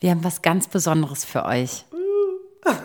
[0.00, 1.84] Wir haben was ganz Besonderes für euch.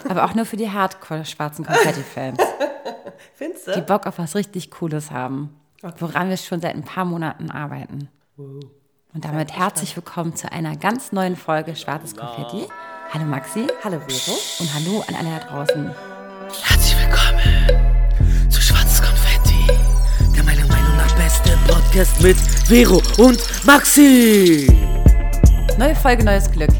[0.09, 2.39] Aber auch nur für die Hardcore-schwarzen Konfetti-Fans.
[3.35, 3.81] Findest Die du?
[3.81, 5.55] Bock auf was richtig Cooles haben.
[5.99, 8.09] Woran wir schon seit ein paar Monaten arbeiten.
[8.37, 12.67] Und damit herzlich willkommen zu einer ganz neuen Folge Schwarzes Konfetti.
[13.13, 14.37] Hallo Maxi Hallo Vero.
[14.59, 15.91] und hallo an alle da draußen.
[16.63, 19.67] Herzlich willkommen zu Schwarzes Konfetti,
[20.35, 24.65] der meiner Meinung nach beste Podcast mit Vero und Maxi.
[25.77, 26.71] Neue Folge, neues Glück.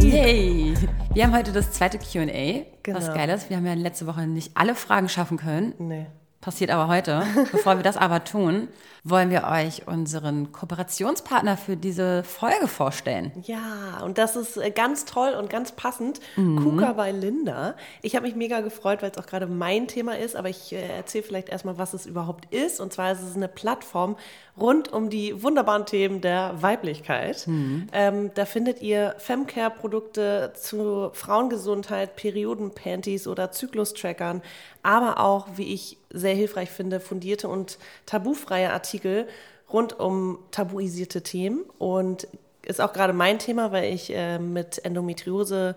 [0.00, 0.74] Yay.
[1.12, 2.64] Wir haben heute das zweite QA.
[2.86, 3.14] Was Genau.
[3.16, 3.50] geil ist.
[3.50, 5.74] Wir haben ja letzte Woche nicht alle Fragen schaffen können.
[5.78, 6.06] Nee.
[6.40, 7.24] Passiert aber heute.
[7.50, 8.68] Bevor wir das aber tun,
[9.02, 13.32] wollen wir euch unseren Kooperationspartner für diese Folge vorstellen.
[13.42, 16.20] Ja, und das ist äh, ganz toll und ganz passend.
[16.36, 16.62] Mhm.
[16.62, 17.74] KUKA bei Linda.
[18.02, 20.76] Ich habe mich mega gefreut, weil es auch gerade mein Thema ist, aber ich äh,
[20.96, 22.80] erzähle vielleicht erstmal, was es überhaupt ist.
[22.80, 24.16] Und zwar ist es eine Plattform
[24.60, 27.46] rund um die wunderbaren Themen der Weiblichkeit.
[27.46, 27.88] Mhm.
[27.92, 34.42] Ähm, da findet ihr Femcare-Produkte zu Frauengesundheit, Periodenpanties oder Zyklustrackern,
[34.82, 39.28] aber auch, wie ich sehr hilfreich finde, fundierte und tabufreie Artikel
[39.72, 42.26] rund um tabuisierte Themen und
[42.62, 45.74] ist auch gerade mein Thema, weil ich äh, mit Endometriose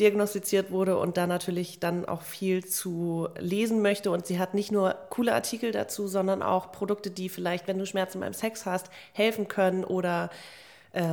[0.00, 4.10] diagnostiziert wurde und da natürlich dann auch viel zu lesen möchte.
[4.10, 7.86] Und sie hat nicht nur coole Artikel dazu, sondern auch Produkte, die vielleicht, wenn du
[7.86, 10.30] Schmerzen beim Sex hast, helfen können oder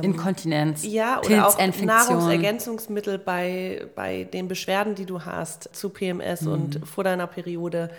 [0.00, 1.58] Inkontinenz, ja, oder auch.
[1.58, 6.52] Nahrungsergänzungsmittel bei, bei den Beschwerden, die du hast zu PMS Mhm.
[6.52, 7.90] und vor deiner Periode.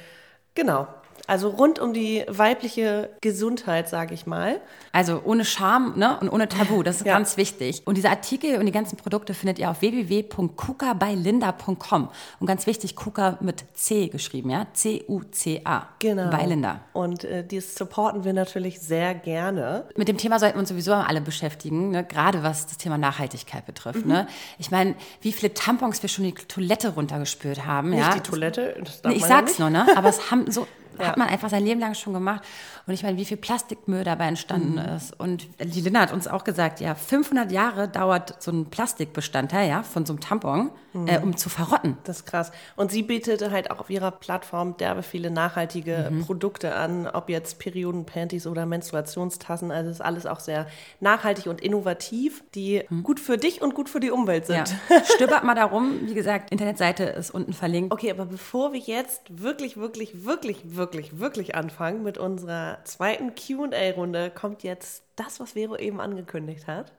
[0.56, 0.88] Genau.
[1.25, 4.59] Also rund um die weibliche Gesundheit, sage ich mal.
[4.92, 6.17] Also ohne Scham ne?
[6.20, 7.14] und ohne Tabu, das ist Ja.
[7.14, 7.81] ganz wichtig.
[7.86, 12.09] Und diese Artikel und die ganzen Produkte findet ihr auf www.kuka-bei-linda.com.
[12.39, 14.67] Und ganz wichtig, Kuka mit C geschrieben, ja?
[14.73, 15.88] C-U-C-A.
[16.00, 16.30] Genau.
[16.30, 16.81] Bei Linda.
[16.94, 19.86] Und äh, das supporten wir natürlich sehr gerne.
[19.95, 22.03] Mit dem Thema sollten wir uns sowieso alle beschäftigen, ne?
[22.03, 24.05] gerade was das Thema Nachhaltigkeit betrifft.
[24.05, 24.27] Ne?
[24.59, 27.92] Ich meine, wie viele Tampons wir schon die Toilette runtergespült haben.
[27.92, 28.14] Nicht ja?
[28.14, 28.75] die Toilette.
[28.83, 29.59] Das darf Nee, ich man ja sag's nicht.
[29.59, 29.88] nur, ne?
[29.95, 30.67] Aber es haben so
[30.99, 31.08] Ja.
[31.08, 32.43] hat man einfach sein Leben lang schon gemacht.
[32.87, 34.95] Und ich meine, wie viel Plastikmüll dabei entstanden Mhm.
[34.95, 35.20] ist.
[35.20, 39.83] Und die Linda hat uns auch gesagt, ja, 500 Jahre dauert so ein Plastikbestandteil, ja,
[39.83, 41.23] von so einem Tampon, äh, Mhm.
[41.23, 41.98] um zu verrotten.
[42.04, 42.52] Das ist krass.
[42.76, 46.26] Und sie bietet halt auch auf ihrer Plattform derbe viele nachhaltige Mhm.
[46.26, 49.71] Produkte an, ob jetzt Periodenpanties oder Menstruationstassen.
[49.71, 50.67] Also ist alles auch sehr
[50.99, 54.55] nachhaltig und innovativ, die gut für dich und gut für die Umwelt Mhm.
[54.55, 54.65] Ja.
[54.65, 54.80] sind.
[55.15, 57.92] Stöbert mal darum, wie gesagt, Internetseite ist unten verlinkt.
[57.93, 60.58] Okay, aber bevor wir jetzt wirklich, wirklich, wirklich, wirklich,
[60.92, 66.92] wirklich anfangen mit unserer zweiten QA-Runde, kommt jetzt das, was Vero eben angekündigt hat.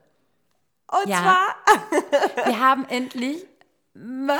[0.91, 1.21] Und Ja.
[1.21, 3.45] zwar, Wir haben endlich
[3.97, 4.35] Merch!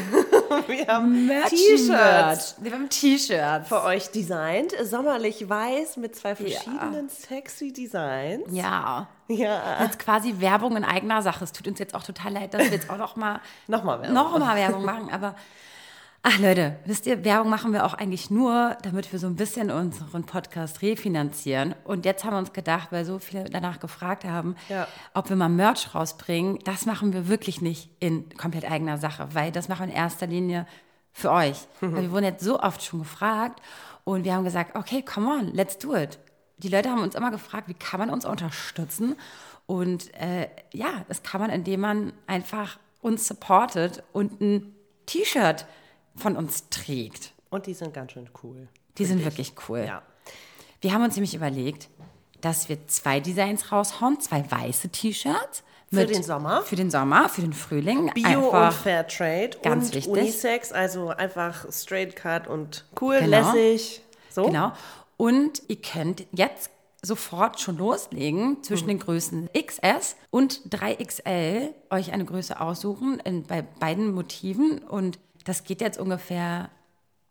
[0.66, 2.56] wir haben T-Shirts.
[2.60, 3.68] Wir haben T-Shirts.
[3.68, 4.72] für euch designt.
[4.82, 8.46] Sommerlich weiß mit zwei verschiedenen sexy Designs.
[8.50, 9.06] Ja.
[9.28, 9.82] Ja.
[9.84, 11.44] Jetzt quasi Werbung in eigener Sache.
[11.44, 14.14] Es tut uns jetzt auch total leid, dass wir jetzt auch noch mal Nochmal Werbung.
[14.14, 15.36] noch mal Werbung machen, aber
[16.22, 19.70] ach Leute, wisst ihr, Werbung machen wir auch eigentlich nur, damit wir so ein bisschen
[19.70, 21.74] unseren Podcast refinanzieren.
[21.84, 24.86] Und jetzt haben wir uns gedacht, weil so viele danach gefragt haben, Ja.
[25.14, 26.58] ob wir mal Merch rausbringen.
[26.64, 30.26] Das machen wir wirklich nicht in komplett eigener Sache, weil das machen wir in erster
[30.26, 30.66] Linie
[31.12, 31.56] für euch.
[31.80, 33.60] Weil wir wurden jetzt so oft schon gefragt
[34.04, 36.20] und wir haben gesagt, okay, come on, let's do it.
[36.58, 39.16] Die Leute haben uns immer gefragt, wie kann man uns unterstützen?
[39.66, 44.72] Und äh, ja, das kann man, indem man einfach uns supportet und ein
[45.06, 45.66] T-Shirt
[46.20, 47.32] von uns trägt.
[47.50, 48.68] Und die sind ganz schön cool.
[48.98, 49.84] Die sind wirklich cool.
[49.86, 50.02] Ja.
[50.80, 51.88] Wir haben uns nämlich überlegt,
[52.40, 55.62] dass wir zwei Designs raushauen, zwei weiße T-Shirts.
[55.92, 56.62] Für den Sommer.
[56.62, 58.12] Für den Sommer, für den Frühling.
[58.14, 60.12] Bio einfach, und Fairtrade ganz und wichtig.
[60.12, 63.28] Unisex, also einfach straight cut und cool, Genau.
[63.52, 64.02] lässig.
[64.30, 64.46] So.
[64.46, 64.72] Genau.
[65.16, 66.70] Und ihr könnt jetzt
[67.02, 73.62] sofort schon loslegen zwischen den Größen XS und 3XL euch eine Größe aussuchen in, bei
[73.62, 76.70] beiden Motiven und das geht jetzt ungefähr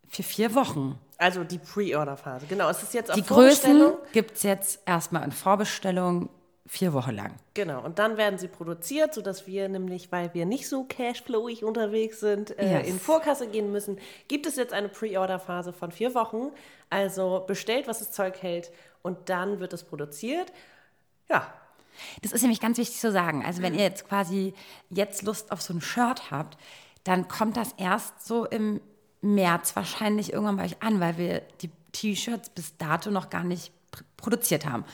[0.07, 0.99] für vier Wochen.
[1.17, 2.45] Also die Pre-Order-Phase.
[2.47, 6.29] Genau, es ist jetzt auf Die Größen gibt es jetzt erstmal in Vorbestellung
[6.65, 7.33] vier Wochen lang.
[7.55, 12.19] Genau, und dann werden sie produziert, sodass wir nämlich, weil wir nicht so cashflowig unterwegs
[12.19, 12.87] sind, äh, Yes.
[12.87, 13.97] in Vorkasse gehen müssen,
[14.27, 16.51] gibt es jetzt eine Pre-Order-Phase von vier Wochen.
[16.91, 18.71] Also bestellt, was das Zeug hält
[19.01, 20.51] und dann wird es produziert.
[21.27, 21.51] Ja,
[22.21, 23.43] Das ist nämlich ganz wichtig zu sagen.
[23.45, 24.53] Also wenn ihr jetzt quasi
[24.89, 26.57] jetzt Lust auf so ein Shirt habt,
[27.09, 28.79] dann kommt das erst so im
[29.21, 33.71] März wahrscheinlich irgendwann bei euch an, weil wir die T-Shirts bis dato noch gar nicht
[33.91, 34.85] pr- produziert haben.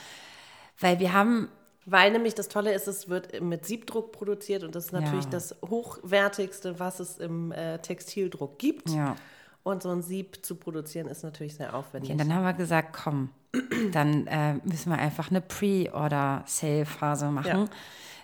[0.80, 1.50] Weil wir haben
[1.86, 5.30] Weil nämlich das Tolle ist, es wird mit Siebdruck produziert und das ist natürlich Ja.
[5.32, 8.90] das hochwertigste, was es im äh, Textildruck gibt.
[8.90, 9.16] Ja.
[9.64, 12.12] Und so ein Sieb zu produzieren ist natürlich sehr aufwendig.
[12.12, 13.30] Und dann haben wir gesagt, komm,
[13.92, 17.70] dann äh, müssen wir einfach eine Pre-Order-Sale-Phase machen.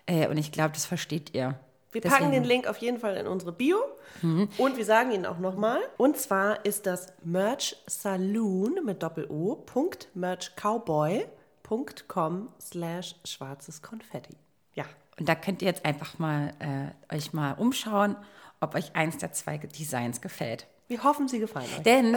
[0.06, 1.60] Äh, und ich glaube, das versteht ihr.
[1.92, 3.78] Wir packen Deswegen- den Link auf jeden Fall in unsere Bio.
[4.22, 5.80] Und wir sagen ihn auch nochmal.
[5.98, 9.66] Und zwar ist das Merch Saloon mit Doppel-O,
[10.14, 14.36] merchcowboy.com slash schwarzes Konfetti.
[14.74, 14.86] Ja.
[15.20, 18.16] Und da könnt ihr jetzt einfach mal äh, euch mal umschauen,
[18.60, 20.68] ob euch eins der zwei Designs gefällt.
[20.92, 21.84] Wir hoffen, sie gefallen euch.
[21.84, 22.16] Denn,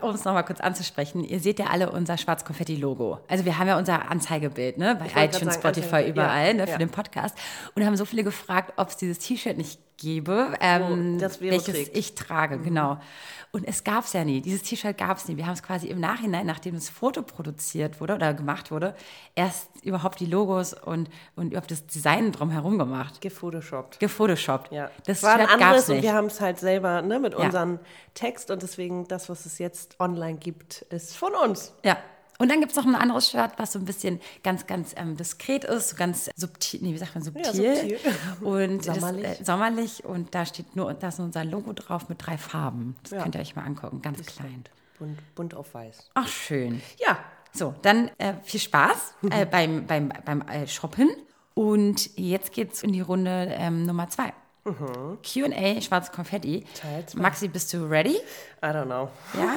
[0.00, 3.18] um es nochmal kurz anzusprechen, ihr seht ja alle unser Schwarz-Konfetti-Logo.
[3.26, 4.94] Also wir haben ja unser Anzeigebild, ne?
[4.94, 6.66] Bei iTunes, sagen, Spotify, Anzeige, überall, ja, ne?
[6.66, 6.78] Für ja.
[6.78, 7.36] den Podcast.
[7.74, 11.96] Und haben so viele gefragt, ob es dieses T-Shirt nicht gäbe, ähm, Oh, welches trägt.
[11.96, 12.98] ich trage, genau.
[13.52, 14.40] Und es gab es ja nie.
[14.40, 15.36] Dieses T-Shirt gab es nie.
[15.36, 18.94] Wir haben es quasi im Nachhinein, nachdem das Foto produziert wurde oder gemacht wurde,
[19.34, 23.20] erst überhaupt die Logos und, und überhaupt das Design drumherum gemacht.
[23.20, 24.00] Gefotoshoppt.
[24.00, 24.72] Gefotoshoppt.
[24.72, 27.40] Ja, Das war ein anderes es und wir haben es halt selber ne, mit Ja.
[27.40, 27.78] unserem
[28.14, 31.74] Text und deswegen das, was es jetzt online gibt, ist von uns.
[31.84, 31.98] Ja.
[32.38, 35.16] Und dann gibt es noch ein anderes Shirt, was so ein bisschen ganz, ganz ähm,
[35.16, 37.44] diskret ist, so ganz subtil, nee, wie sagt man, subtil.
[37.44, 37.98] subtil.
[38.40, 39.22] Und Sommerlich.
[39.26, 40.04] Das, äh, sommerlich.
[40.04, 42.96] Und da steht nur, da ist unser Logo drauf mit drei Farben.
[43.02, 43.22] Das Ja.
[43.22, 44.64] könnt ihr euch mal angucken, ganz klein.
[44.98, 46.10] Bunt, bunt auf weiß.
[46.14, 46.82] Ach, schön.
[47.06, 47.18] Ja,
[47.52, 51.10] So, dann äh, viel Spaß äh, beim, beim, beim äh, Shoppen.
[51.54, 54.32] Und jetzt geht's in die Runde ähm, Nummer zwei.
[54.64, 56.64] QA, schwarze Konfetti.
[56.80, 57.20] Teil zwei.
[57.20, 58.16] Maxi, bist du ready?
[58.62, 59.10] I don't know.
[59.36, 59.56] Ja.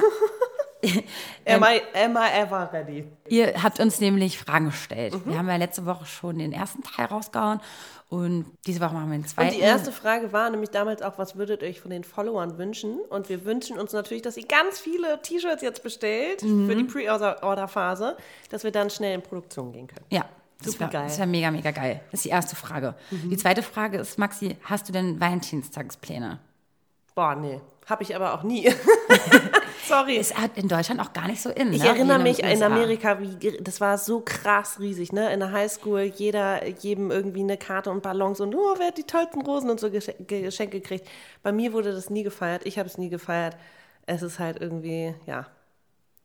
[1.46, 3.04] Am, I, am I ever ready?
[3.28, 5.14] Ihr habt uns nämlich Fragen gestellt.
[5.14, 5.30] Mhm.
[5.30, 7.60] Wir haben ja letzte Woche schon den ersten Teil rausgehauen
[8.08, 9.48] und diese Woche machen wir den zweiten.
[9.48, 12.58] Und die erste Frage war nämlich damals auch, was würdet ihr euch von den Followern
[12.58, 12.98] wünschen?
[13.10, 16.66] Und wir wünschen uns natürlich, dass ihr ganz viele T-Shirts jetzt bestellt Mhm.
[16.68, 18.16] für die Pre-Order-Phase,
[18.50, 20.04] dass wir dann schnell in Produktion gehen können.
[20.10, 20.24] Ja,
[20.62, 21.18] das Super wäre geil.
[21.18, 22.00] wär mega, mega geil.
[22.10, 22.94] Das ist die erste Frage.
[23.10, 23.30] Mhm.
[23.30, 26.38] Die zweite Frage ist, Maxi, hast du denn Valentinstagspläne?
[27.14, 27.60] Boah, nee.
[27.88, 28.68] Hab ich aber auch nie.
[29.86, 30.16] Sorry.
[30.16, 31.72] Ist halt in Deutschland auch gar nicht so in.
[31.72, 31.88] Ich ne?
[31.88, 32.62] erinnere Wie mich in.
[32.62, 35.32] Amerika, wie das war so krass riesig, ne?
[35.32, 39.04] In der Highschool jeder jedem irgendwie eine Karte und Ballons und oh, wer hat die
[39.04, 41.06] tollsten Rosen und so Gesche- Geschenke gekriegt.
[41.42, 42.62] Bei mir wurde das nie gefeiert.
[42.64, 43.56] Ich habe es nie gefeiert.
[44.06, 45.46] Es ist halt irgendwie ja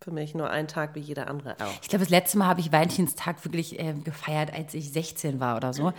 [0.04, 1.80] für mich nur ein Tag wie jeder andere auch.
[1.82, 5.58] Ich glaube, das letzte Mal habe ich Valentinstag wirklich äh, gefeiert, als ich 16 war
[5.58, 5.94] oder so.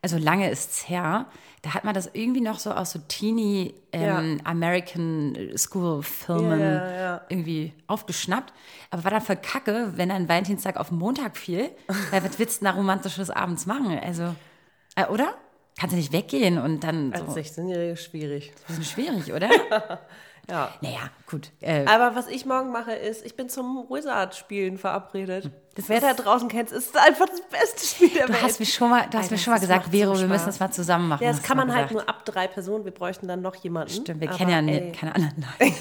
[0.00, 1.26] Also lange ist es her.
[1.62, 6.90] Da hat man das irgendwie noch so aus so teeny ähm, American School Filmen Ja,
[6.92, 8.52] ja, irgendwie aufgeschnappt.
[8.90, 11.68] Aber war dann voll kacke, wenn dann Valentinstag auf Montag fiel.
[12.12, 13.98] Weil was willst du da romantisches abends machen?
[13.98, 14.36] Also,
[14.94, 15.34] äh, oder?
[15.80, 17.24] Kannst du nicht weggehen und dann so.
[17.24, 18.52] Als 16-Jährige schwierig.
[18.68, 19.50] Das ist schwierig, oder?
[20.48, 20.72] Ja.
[20.80, 21.52] naja, gut.
[21.60, 25.50] Äh, Aber was ich morgen mache, ist, ich bin zum Wizard-Spielen verabredet.
[25.78, 28.42] Das Wer da draußen kennt, ist einfach das beste Spiel der du Welt.
[28.42, 30.28] hast mir schon mal, du hast Alter, mir schon mal gesagt, Vero, wir Spaß.
[30.28, 31.22] müssen das mal zusammen machen.
[31.22, 32.84] Ja, das hast kann man halt nur ab drei Personen.
[32.84, 33.92] Wir bräuchten dann noch jemanden.
[33.92, 35.72] Stimmt, wir Aber, kennen ja ey, ne, keine anderen Leute.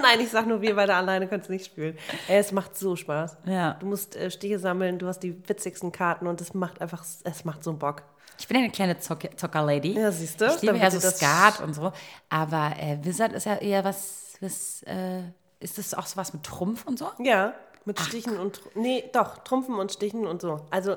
[0.00, 1.98] Nein, ich sag nur, wir beide alleine können es nicht spielen.
[2.28, 3.38] Ey, es macht so Spaß.
[3.46, 3.72] Ja.
[3.80, 7.44] Du musst äh, Stiche sammeln, du hast die witzigsten Karten und es macht einfach, es
[7.44, 8.04] macht so Bock.
[8.38, 9.94] Ich bin eine kleine Zocker- Zockerlady.
[9.98, 10.46] Ja, siehst du?
[10.46, 11.92] Ich liebe ja so Skat und so.
[12.28, 15.22] Aber äh, Wizard ist ja eher was, was äh,
[15.58, 17.10] ist das auch so was mit Trumpf und so?
[17.18, 17.52] Ja,
[17.84, 20.60] mit Stichen und, nee, doch, Trumpfen und Stichen und so.
[20.70, 20.96] Also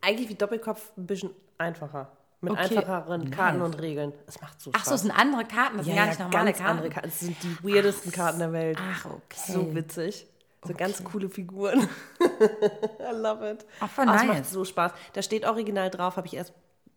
[0.00, 2.10] eigentlich wie Doppelkopf ein bisschen einfacher.
[2.40, 2.76] Mit Okay.
[2.76, 4.12] einfacheren Karten und Regeln.
[4.26, 4.82] Es macht so Spaß.
[4.82, 6.70] Ach so, es sind andere Karten, das sind gar nicht normale ganz Karten.
[6.72, 7.08] andere Karten.
[7.08, 8.78] Es sind die weirdesten Karten der Welt.
[8.80, 9.52] Ach, okay.
[9.52, 10.26] So witzig.
[10.66, 11.88] So ganz coole Figuren.
[12.20, 13.64] I love it.
[13.80, 14.28] Ach, voll Ah, Es nice.
[14.28, 14.92] macht so Spaß.
[15.14, 16.52] Da steht original drauf, habe ich erst,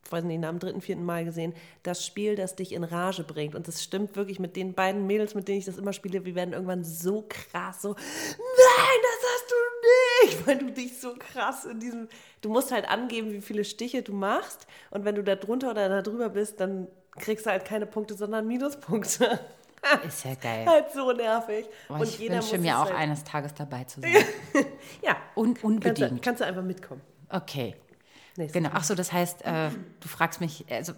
[0.09, 1.53] weiß nicht, dem dritten, vierten Mal gesehen,
[1.83, 3.55] das Spiel, das dich in Rage bringt.
[3.55, 6.23] Und das stimmt wirklich mit den beiden Mädels, mit denen ich das immer spiele.
[6.25, 8.99] Wir werden irgendwann so krass, so, nein,
[10.27, 12.07] nicht, weil du dich so krass in diesem,
[12.41, 14.67] du musst halt angeben, wie viele Stiche du machst.
[14.91, 16.87] Und wenn du da drunter oder da drüber bist, dann
[17.19, 19.39] kriegst du halt keine Punkte, sondern Minuspunkte.
[20.07, 20.65] Ist ja geil.
[20.67, 21.65] halt so nervig.
[21.87, 24.11] Boah, und ich jeder wünsche mir auch halt, eines Tages dabei zu sein.
[25.01, 26.21] Ja, Un kannst du, unbedingt.
[26.21, 27.01] kannst du einfach mitkommen.
[27.29, 27.75] Okay.
[28.37, 28.69] Nächste Genau.
[28.73, 30.93] Ach so, das heißt, äh, du fragst mich, also,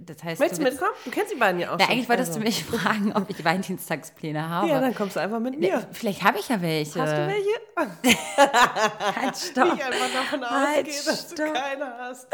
[0.00, 0.98] das heißt, Möchtest du willst- mitkommen?
[1.04, 1.92] Du kennst die beiden ja auch Ja, schon.
[1.92, 2.38] eigentlich wolltest Also.
[2.40, 4.68] du mich fragen, ob ich Valentinstagspläne habe.
[4.68, 5.84] Ja, dann kommst du einfach mit mir.
[5.92, 7.00] Vielleicht habe ich ja welche.
[7.02, 7.50] Hast du welche?
[9.20, 9.74] Halt, stopp.
[9.76, 11.54] Ich einfach davon Halt, ausgehe, dass du stopp.
[11.54, 12.28] keine hast.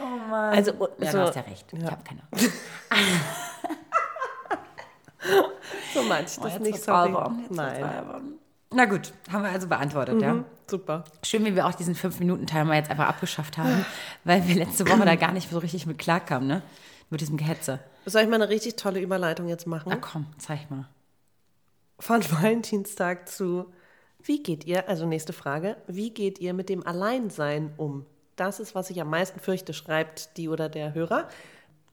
[0.00, 0.54] Oh Mann.
[0.54, 1.66] Also, ja, so, du hast ja recht.
[1.72, 2.22] Ich habe keine.
[5.94, 6.74] so Oh, das jetzt nicht.
[6.76, 7.82] jetzt wird's Nein.
[7.84, 8.34] albern.
[8.74, 10.34] Na gut, haben wir also beantwortet, ja.
[10.34, 11.04] Mhm, super.
[11.22, 13.84] Schön, wie wir auch diesen 5-Minuten-Timer jetzt einfach abgeschafft haben,
[14.24, 16.62] weil wir letzte Woche da gar nicht so richtig mit klarkamen, ne?
[17.10, 17.80] Mit diesem Gehetze.
[18.06, 19.90] Soll ich mal eine richtig tolle Überleitung jetzt machen?
[19.90, 20.88] Na komm, zeig mal.
[21.98, 23.66] Von Valentinstag zu
[24.22, 28.06] Wie geht ihr, also nächste Frage, wie geht ihr mit dem Alleinsein um?
[28.36, 31.28] Das ist, was ich am meisten fürchte, schreibt die oder der Hörer.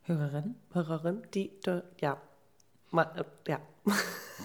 [0.04, 0.56] Hörerin?
[0.74, 2.18] Hörerin, die, de, ja.
[2.94, 3.60] Äh, ja.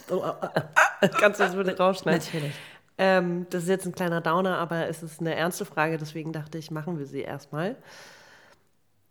[1.21, 2.21] Kannst du das bitte rausschneiden?
[2.21, 2.55] Natürlich.
[2.97, 6.59] Ähm, das ist jetzt ein kleiner Downer, aber es ist eine ernste Frage, deswegen dachte
[6.59, 7.77] ich, machen wir sie erstmal.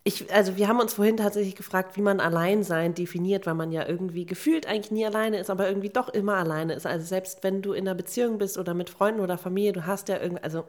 [0.04, 3.86] Ich, also wir haben uns vorhin tatsächlich gefragt, wie man Alleinsein definiert, weil man ja
[3.86, 6.86] irgendwie gefühlt eigentlich nie alleine ist, aber irgendwie doch immer alleine ist.
[6.86, 10.08] Also selbst wenn du in einer Beziehung bist oder mit Freunden oder Familie, du hast
[10.08, 10.64] ja irgendwie, also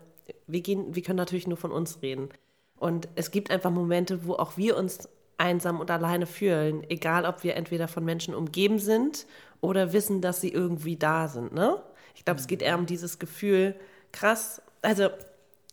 [0.48, 2.30] wir gehen, wir können natürlich nur von uns reden.
[2.78, 7.44] Und es gibt einfach Momente, wo auch wir uns einsam und alleine fühlen, egal ob
[7.44, 9.26] wir entweder von Menschen umgeben sind
[9.62, 11.54] oder wissen, dass sie irgendwie da sind.
[11.54, 11.82] Ne?
[12.16, 13.76] Ich glaube, es geht eher um dieses Gefühl,
[14.12, 15.10] krass, also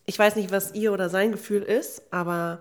[0.06, 2.60] ich weiß nicht, was ihr oder sein Gefühl ist, aber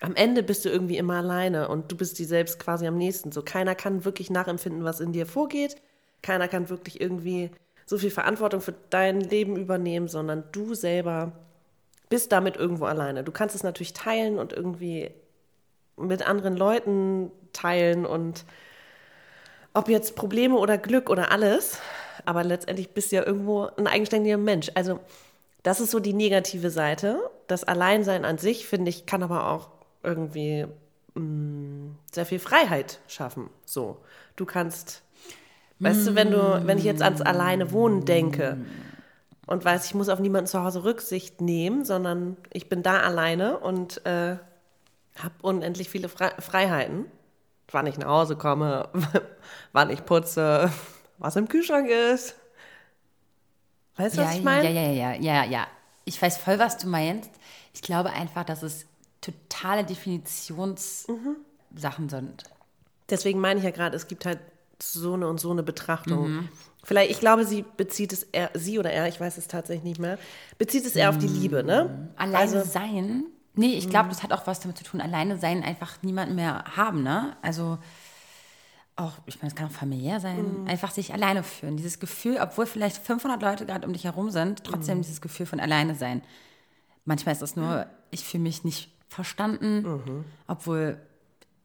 [0.00, 3.32] am Ende bist du irgendwie immer alleine und du bist dir selbst quasi am nächsten.
[3.32, 5.76] So keiner kann wirklich nachempfinden, was in dir vorgeht.
[6.22, 7.50] Keiner kann wirklich irgendwie
[7.86, 11.32] so viel Verantwortung für dein Leben übernehmen, sondern du selber
[12.08, 13.24] bist damit irgendwo alleine.
[13.24, 15.10] Du kannst es natürlich teilen und irgendwie
[15.96, 18.44] mit anderen Leuten teilen und
[19.74, 21.78] ob jetzt Probleme oder Glück oder alles,
[22.24, 24.70] aber letztendlich bist du ja irgendwo ein eigenständiger Mensch.
[24.74, 25.00] Also
[25.62, 27.18] das ist so die negative Seite.
[27.46, 29.68] Das Alleinsein an sich, finde ich, kann aber auch
[30.02, 30.66] irgendwie
[31.14, 33.50] mh, mm, sehr viel Freiheit schaffen.
[33.64, 33.98] So,
[34.36, 35.02] du kannst,
[35.80, 38.58] weißt du, wenn du, wenn ich jetzt ans alleine wohnen denke
[39.46, 43.58] und weiß, ich muss auf niemanden zu Hause Rücksicht nehmen, sondern ich bin da alleine
[43.58, 44.36] und äh,
[45.16, 47.06] habe unendlich viele Fre Freiheiten,
[47.72, 48.88] wann ich nach Hause komme,
[49.72, 50.70] wann ich putze,
[51.18, 52.34] was im Kühlschrank ist.
[53.96, 54.70] Weißt du, ja, was ich meine?
[54.70, 55.66] Ja, ja, ja, ja, ja.
[56.04, 57.30] Ich weiß voll, was du meinst.
[57.74, 58.86] Ich glaube einfach, dass es
[59.20, 62.44] totale Definitionssachen sind.
[63.10, 64.38] Deswegen meine ich ja gerade, es gibt halt
[64.82, 66.48] so eine und so eine Betrachtung.
[66.82, 70.00] Vielleicht, ich glaube, sie bezieht es eher, sie oder er, ich weiß es tatsächlich nicht
[70.00, 70.18] mehr,
[70.56, 72.08] bezieht es eher auf die Liebe, ne?
[72.16, 73.24] Alleine Also- sein.
[73.54, 75.00] Nee, ich glaube, das hat auch was damit zu tun.
[75.00, 77.36] Alleine sein, einfach niemanden mehr haben, ne?
[77.42, 77.78] Also
[78.96, 81.76] auch, ich meine, es kann auch familiär sein, einfach sich alleine fühlen.
[81.76, 85.58] Dieses Gefühl, obwohl vielleicht 500 Leute gerade um dich herum sind, trotzdem dieses Gefühl von
[85.58, 86.22] alleine sein.
[87.06, 91.00] Manchmal ist es nur, ich fühle mich nicht verstanden, obwohl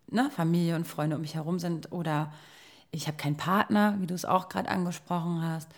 [0.09, 2.31] ne, Familie und Freunde um mich herum sind oder
[2.91, 5.69] ich habe keinen Partner, wie du es auch gerade angesprochen hast,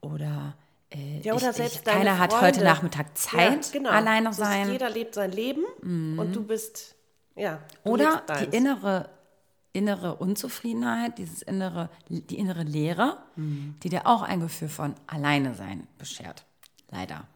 [0.00, 0.54] oder,
[0.90, 2.46] äh, Ja, oder ich, selbst ich, keiner hat Freunde.
[2.46, 3.90] heute Nachmittag Zeit, Ja, genau.
[3.90, 4.66] alleine ist sein.
[4.66, 4.72] Mhm.
[4.72, 5.64] Jeder lebt sein Leben
[6.18, 6.94] und du bist,
[7.36, 7.60] ja.
[7.84, 9.08] Du Oder die innere,
[9.72, 13.76] innere Unzufriedenheit, dieses innere, die innere Leere, Mhm.
[13.82, 16.44] die dir auch ein Gefühl von alleine sein beschert.
[16.90, 17.26] Leider.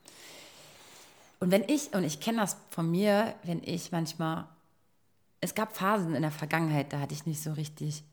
[1.40, 4.44] Und wenn ich, und ich kenne das von mir, wenn ich manchmal,
[5.40, 8.04] es gab Phasen in der Vergangenheit, da hatte ich nicht so richtig,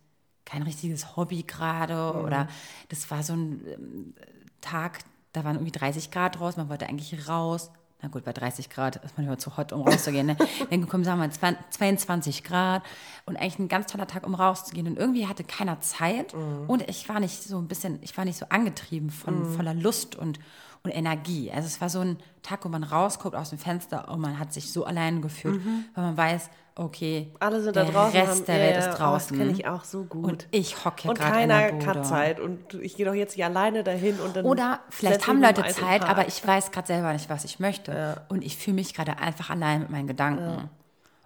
[0.46, 2.26] kein richtiges Hobby gerade Mhm.
[2.26, 2.48] oder
[2.90, 4.14] das war so ein ähm,
[4.62, 5.00] Tag,
[5.34, 7.72] da waren irgendwie 30 Grad raus, man wollte eigentlich raus.
[8.02, 10.26] Na gut, bei 30 Grad ist man immer zu hot, um rauszugehen.
[10.26, 10.38] Ne?
[10.70, 12.82] Dann kommen, sagen wir, 20 22 Grad
[13.26, 14.88] und eigentlich ein ganz toller Tag, um rauszugehen.
[14.88, 16.34] Und irgendwie hatte keiner Zeit
[16.68, 20.16] und ich war nicht so ein bisschen, ich war nicht so angetrieben von voller Lust
[20.16, 20.40] und,
[20.84, 21.52] und Energie.
[21.52, 24.54] Also es war so ein Tag, wo man rausguckt aus dem Fenster und man hat
[24.54, 25.62] sich so allein gefühlt,
[25.94, 28.20] weil man weiß, okay, Alle sind der da draußen.
[28.20, 29.38] Rest haben, der ja, Welt ja, ist draußen.
[29.38, 30.24] Das kenne ich auch so gut.
[30.24, 31.86] Und ich hocke und gerade in der keiner Bude.
[32.00, 34.46] hat Zeit und ich gehe doch jetzt hier alleine dahin und dann.
[34.46, 38.22] Oder vielleicht haben Leute Zeit, aber ich weiß gerade selber nicht, was ich möchte.
[38.30, 40.70] Und ich fühle mich gerade einfach allein mit meinen Gedanken.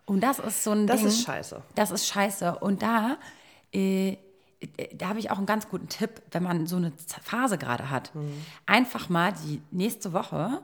[0.06, 1.08] Und das ist so ein Das Ding.
[1.08, 1.62] ist scheiße.
[1.76, 2.58] Das ist scheiße.
[2.60, 3.18] Und da,
[3.72, 4.18] äh,
[4.96, 6.92] da habe ich auch einen ganz guten Tipp, wenn man so eine
[7.24, 8.14] Phase gerade hat.
[8.16, 8.34] Mhm.
[8.66, 10.62] Einfach mal die nächste Woche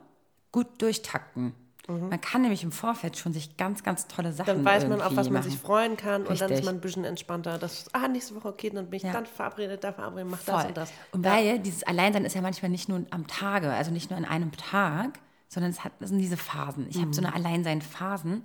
[0.52, 1.54] gut durchtakten.
[1.88, 2.10] Mhm.
[2.10, 5.16] Man kann nämlich im Vorfeld schon sich ganz, ganz tolle Sachen Dann weiß man, auf
[5.16, 5.50] was man machen.
[5.50, 6.66] sich freuen kann und dann ist Richtig.
[6.66, 7.58] man ein bisschen entspannter.
[7.58, 9.12] Das, ah, nächste Woche, okay, dann bin ich Ja.
[9.14, 10.54] dann verabredet, da verabredet, mach Voll.
[10.56, 10.92] das und das.
[11.12, 14.26] Und weil dieses Alleinsein ist ja manchmal nicht nur am Tage, also nicht nur an
[14.26, 16.86] einem Tag, sondern es hat, das sind diese Phasen.
[16.90, 17.28] Ich habe so Mhm.
[17.28, 18.44] eine Alleinsein-Phasen.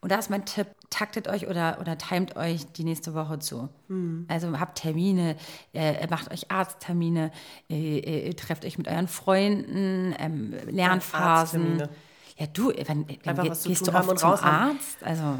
[0.00, 3.68] Und da ist mein Tipp, taktet euch oder, oder timet euch die nächste Woche zu.
[3.88, 4.26] Mhm.
[4.28, 5.36] Also habt Termine,
[5.72, 7.32] äh, macht euch Arzttermine,
[7.70, 7.98] äh,
[8.28, 11.88] äh, trefft euch mit euren Freunden, ähm, Lernphasen.
[12.36, 14.30] Ja, du, wann, wann Einfach ge- was zu gehst du oft und zum.
[14.30, 15.02] Arzt?
[15.02, 15.38] Also,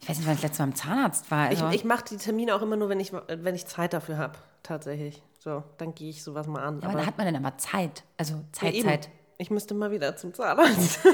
[0.00, 1.50] ich weiß nicht, wann ich das letzte Mal im Zahnarzt war.
[1.50, 4.18] Ich, Also, ich mache die Termine auch immer nur, wenn ich, wenn ich Zeit dafür
[4.18, 5.22] habe, tatsächlich.
[5.38, 6.80] So, dann gehe ich sowas mal an.
[6.82, 8.04] ja, aber da hat man dann immer Zeit.
[8.18, 8.88] Also Ja, Zeit, eben.
[8.88, 9.08] Zeit.
[9.38, 11.00] Ich müsste mal wieder zum Zahnarzt.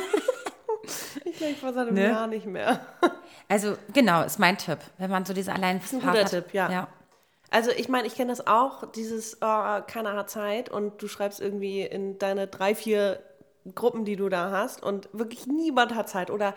[1.40, 2.11] ich glaube, ich war seit einem Ne?
[2.11, 2.80] Jahr nicht mehr.
[3.49, 6.70] Also genau, ist mein Tipp, wenn man so diese allein ist ein guter Tipp, ja.
[6.70, 6.88] ja.
[7.50, 11.40] Also ich meine, ich kenne das auch, dieses, oh, keiner hat Zeit und du schreibst
[11.40, 13.20] irgendwie in deine drei, vier
[13.75, 16.54] Gruppen, die du da hast und wirklich niemand hat Zeit oder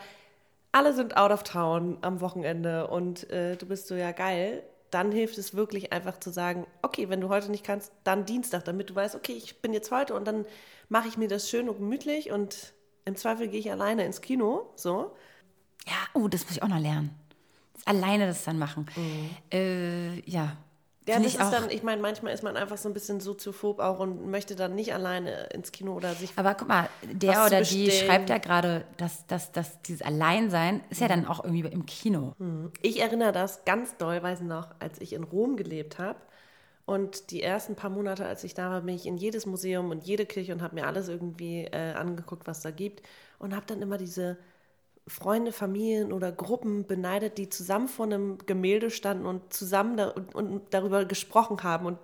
[0.70, 5.10] alle sind out of town am Wochenende und äh, du bist so, ja geil, dann
[5.10, 8.90] hilft es wirklich einfach zu sagen, okay, wenn du heute nicht kannst, dann Dienstag, damit
[8.90, 10.46] du weißt, okay, ich bin jetzt heute und dann
[10.88, 12.72] mache ich mir das schön und gemütlich und
[13.04, 15.16] im Zweifel gehe ich alleine ins Kino, so.
[15.86, 17.10] Ja, oh, das muss ich auch noch lernen.
[17.74, 18.90] Das alleine das dann machen.
[18.96, 19.36] Mhm.
[19.52, 20.56] Äh, ja,
[21.06, 23.78] Ja, das ich ist dann, ich meine, manchmal ist man einfach so ein bisschen soziophob
[23.80, 26.32] auch und möchte dann nicht alleine ins Kino oder sich.
[26.36, 31.02] Aber guck mal, der oder die schreibt ja gerade, dass, dass, dass dieses Alleinsein ist
[31.02, 32.34] ja dann auch irgendwie im Kino.
[32.80, 36.18] Ich erinnere das ganz doll, weiß noch, als ich in Rom gelebt habe.
[36.86, 40.04] Und die ersten paar Monate, als ich da war, bin ich in jedes Museum und
[40.04, 43.02] jede Kirche und habe mir alles irgendwie äh, angeguckt, was da gibt.
[43.38, 44.38] Und habe dann immer diese
[45.06, 50.34] Freunde, Familien oder Gruppen beneidet, die zusammen vor einem Gemälde standen und zusammen da, und,
[50.34, 51.98] und darüber gesprochen haben und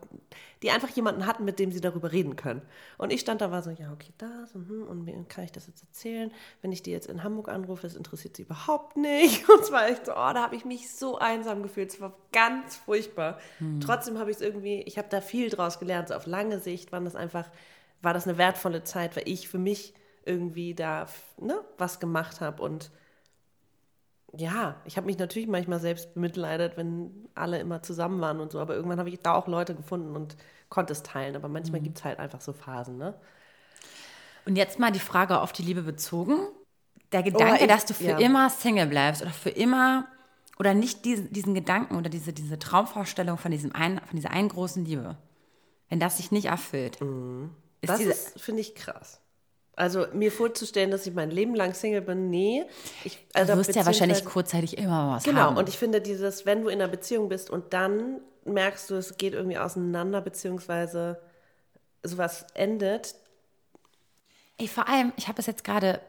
[0.62, 2.60] die einfach jemanden hatten, mit dem sie darüber reden können.
[2.98, 5.52] Und ich stand da, war so, ja, okay, das und, hm, und mir kann ich
[5.52, 6.30] das jetzt erzählen.
[6.60, 9.48] Wenn ich die jetzt in Hamburg anrufe, das interessiert sie überhaupt nicht.
[9.48, 11.94] Und es war echt so, oh, da habe ich mich so einsam gefühlt.
[11.94, 13.38] Es war ganz furchtbar.
[13.80, 16.08] Trotzdem habe ich es irgendwie, ich habe da viel draus gelernt.
[16.08, 17.48] So auf lange Sicht war das einfach,
[18.02, 21.06] war das eine wertvolle Zeit, weil ich für mich irgendwie da
[21.38, 22.90] ne, was gemacht habe und
[24.36, 28.60] ja, ich habe mich natürlich manchmal selbst bemitleidet, wenn alle immer zusammen waren und so,
[28.60, 30.36] aber irgendwann habe ich da auch Leute gefunden und
[30.68, 31.34] konnte es teilen.
[31.34, 33.14] Aber manchmal gibt es halt einfach so Phasen, ne?
[34.46, 36.38] Und jetzt mal die Frage auf die Liebe bezogen.
[37.12, 38.18] Der Gedanke, ich- dass du für ja.
[38.18, 40.06] immer Single bleibst oder für immer
[40.58, 44.48] oder nicht diesen, diesen Gedanken oder diese, diese Traumvorstellung von, diesem einen, von dieser einen
[44.48, 45.16] großen Liebe,
[45.88, 47.50] wenn das sich nicht erfüllt, ist Mhm.
[47.82, 49.20] Das diese, ist, finde ich, krass.
[49.76, 52.64] Also mir vorzustellen, dass ich mein Leben lang Single bin, nee.
[53.04, 55.56] Ich, also du wirst ja wahrscheinlich kurzzeitig immer was Genau, haben.
[55.56, 59.16] und ich finde dieses, wenn du in einer Beziehung bist und dann merkst du, es
[59.16, 61.20] geht irgendwie auseinander, beziehungsweise
[62.02, 63.14] sowas endet,
[64.58, 66.02] Ey, vor allem, ich habe es jetzt gerade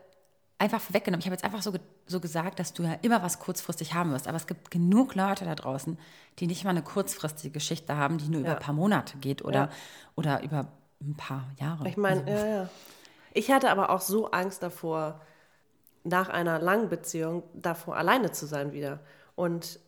[0.57, 1.21] einfach vorweggenommen.
[1.21, 4.11] Ich habe jetzt einfach so, ge so gesagt, dass du ja immer was kurzfristig haben
[4.11, 4.27] wirst.
[4.27, 5.97] Aber es gibt genug Leute da draußen,
[6.39, 8.55] die nicht mal eine kurzfristige Geschichte haben, die nur über Ja.
[8.55, 9.69] ein paar Monate geht oder, Ja.
[10.17, 10.67] oder über
[11.01, 11.87] ein paar Jahre.
[11.87, 12.69] Ich meine, ja, ja.
[13.33, 15.21] Ich hatte aber auch so Angst davor,
[16.03, 18.99] nach einer langen Beziehung davor alleine zu sein wieder.
[19.35, 19.79] Und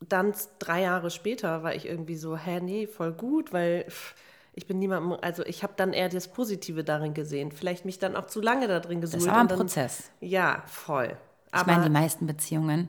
[0.00, 4.14] dann drei Jahre später war ich irgendwie so, hä, nee, voll gut, weil pff,
[4.54, 7.52] ich bin niemandem, also ich habe dann eher das Positive darin gesehen.
[7.52, 9.22] Vielleicht mich dann auch zu lange da drin gesucht.
[9.22, 10.10] das aber ein dann, Prozess.
[10.20, 11.16] Ja, voll.
[11.46, 12.88] Ich Aber meine, die meisten Beziehungen,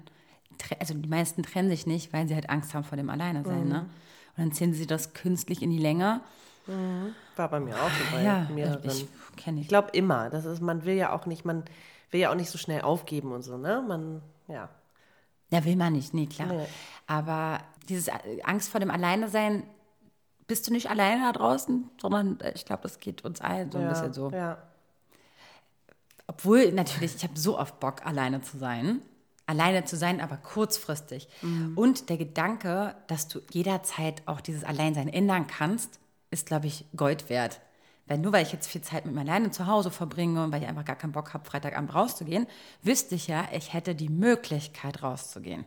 [0.79, 3.63] also die meisten trennen sich nicht, weil sie halt Angst haben vor dem Alleine-Sein.
[3.63, 3.69] Mhm.
[3.69, 3.79] Ne?
[4.35, 6.21] Und dann ziehen sie das künstlich in die Länge.
[7.39, 8.81] War bei mir auch so bei ja, mehreren.
[8.83, 9.67] ich Ich ich.
[9.67, 10.29] glaube immer.
[10.29, 11.63] Das ist, man will ja auch nicht, man
[12.11, 13.83] will ja auch nicht so schnell aufgeben und so, ne?
[13.87, 14.69] Man, ja.
[15.49, 16.49] Ja, will man nicht, nee, klar.
[16.49, 16.65] Nee.
[17.07, 19.63] Aber dieses äh, Angst vor dem Alleine-Sein,
[20.47, 23.77] bist du nicht alleine da draußen, sondern äh, ich glaube, das geht uns allen so
[23.77, 24.29] ein ja, bisschen so.
[24.31, 24.57] Ja.
[26.27, 29.01] Obwohl, natürlich, ich habe so oft Bock, alleine zu sein.
[29.45, 31.27] Alleine zu sein, aber kurzfristig.
[31.41, 31.75] Mhm.
[31.75, 35.99] Und der Gedanke, dass du jederzeit auch dieses Alleinsein ändern kannst,
[36.31, 37.61] ist, glaube ich, Gold wert.
[38.07, 40.63] Weil nur weil ich jetzt viel Zeit mit mir alleine zu Hause verbringe und weil
[40.63, 42.47] ich einfach gar keinen Bock habe, Freitagabend rauszugehen,
[42.81, 45.65] wüsste ich ja, ich hätte die Möglichkeit rauszugehen.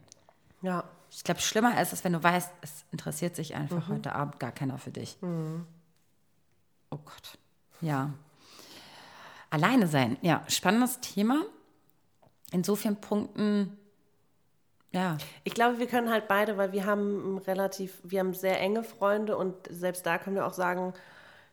[0.61, 0.85] Ja.
[1.11, 3.57] Ich glaube, schlimmer ist es, wenn du weißt, es interessiert sich Mhm.
[3.57, 5.19] einfach heute Abend gar keiner für dich.
[6.91, 7.39] Oh Gott.
[7.81, 8.11] Ja.
[9.51, 10.17] Alleine sein.
[10.23, 11.43] Ja, spannendes Thema.
[12.51, 13.77] In so vielen Punkten,
[14.93, 15.19] ja.
[15.45, 19.37] Ich glaube, wir können halt beide, weil wir haben relativ, wir haben sehr enge Freunde
[19.37, 20.93] und selbst da können wir auch sagen,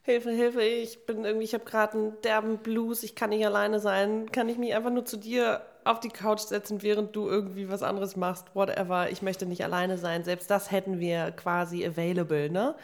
[0.03, 3.79] Hilfe, Hilfe, ich bin irgendwie, ich habe gerade einen derben Blues, ich kann nicht alleine
[3.79, 7.69] sein, kann ich mich einfach nur zu dir auf die Couch setzen, während du irgendwie
[7.69, 10.23] was anderes machst, whatever, ich möchte nicht alleine sein.
[10.23, 12.75] Selbst das hätten wir quasi available, ne?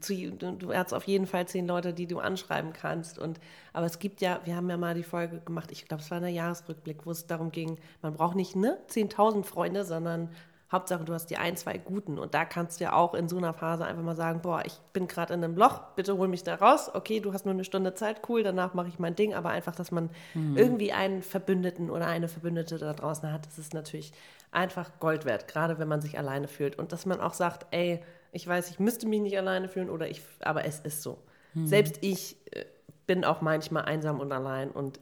[0.00, 3.40] Zu, du, du hast auf jeden Fall zehn Leute, die du anschreiben kannst und
[3.72, 6.20] aber es gibt ja, wir haben ja mal die Folge gemacht, ich glaube, es war
[6.20, 10.30] ein Jahresrückblick, wo es darum ging, man braucht nicht ne 10.000 Freunde, sondern
[10.72, 12.18] Hauptsache, du hast die ein, zwei guten.
[12.18, 14.78] Und da kannst du ja auch in so einer Phase einfach mal sagen, boah, ich
[14.92, 16.90] bin gerade in einem Loch, bitte hol mich da raus.
[16.94, 19.34] Okay, du hast nur eine Stunde Zeit, cool, danach mache ich mein Ding.
[19.34, 20.10] Aber einfach, dass man
[20.56, 24.12] irgendwie einen Verbündeten oder eine Verbündete da draußen hat, das ist natürlich
[24.52, 26.78] einfach Gold wert, gerade wenn man sich alleine fühlt.
[26.78, 28.00] Und dass man auch sagt, ey,
[28.32, 31.18] ich weiß, ich müsste mich nicht alleine fühlen oder ich, aber es ist so.
[31.64, 32.64] Selbst ich äh,
[33.08, 35.00] bin auch manchmal einsam und allein und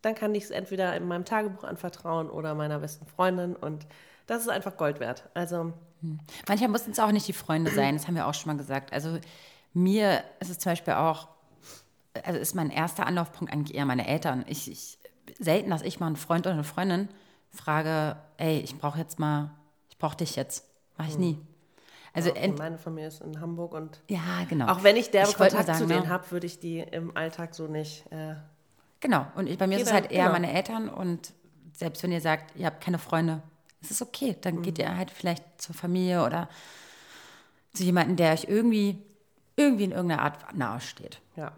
[0.00, 3.86] dann kann ich es entweder in meinem Tagebuch anvertrauen oder meiner besten Freundin und
[4.26, 5.28] das ist einfach Gold wert.
[5.34, 5.72] Also,
[6.48, 8.92] Manchmal mussten es auch nicht die Freunde sein, das haben wir auch schon mal gesagt.
[8.92, 9.20] Also
[9.72, 11.28] mir ist es zum Beispiel auch,
[12.24, 14.44] also ist mein erster Anlaufpunkt eigentlich eher meine Eltern.
[14.48, 14.98] Ich, ich
[15.38, 17.08] selten, dass ich mal einen Freund oder eine Freundin
[17.50, 19.52] frage, ey, ich brauche jetzt mal,
[19.90, 20.66] ich brauche dich jetzt.
[20.98, 21.38] Mache ich nie.
[22.12, 24.66] Also ja, meine Familie ist in Hamburg und ja, genau.
[24.68, 26.08] auch wenn ich derbe Kontakt zu sagen, denen ne?
[26.08, 28.10] habe, würde ich die im Alltag so nicht.
[28.10, 28.34] Äh,
[29.02, 29.26] Genau.
[29.34, 30.32] Und ich, bei mir ist es halt eher genau.
[30.32, 31.32] meine Eltern und
[31.72, 33.42] selbst wenn ihr sagt, ihr habt keine Freunde,
[33.82, 34.36] es ist okay.
[34.40, 36.48] Dann geht ihr halt vielleicht zur Familie oder
[37.74, 38.98] zu jemandem, der euch irgendwie,
[39.56, 41.20] irgendwie in irgendeiner Art nahe steht.
[41.36, 41.52] ja.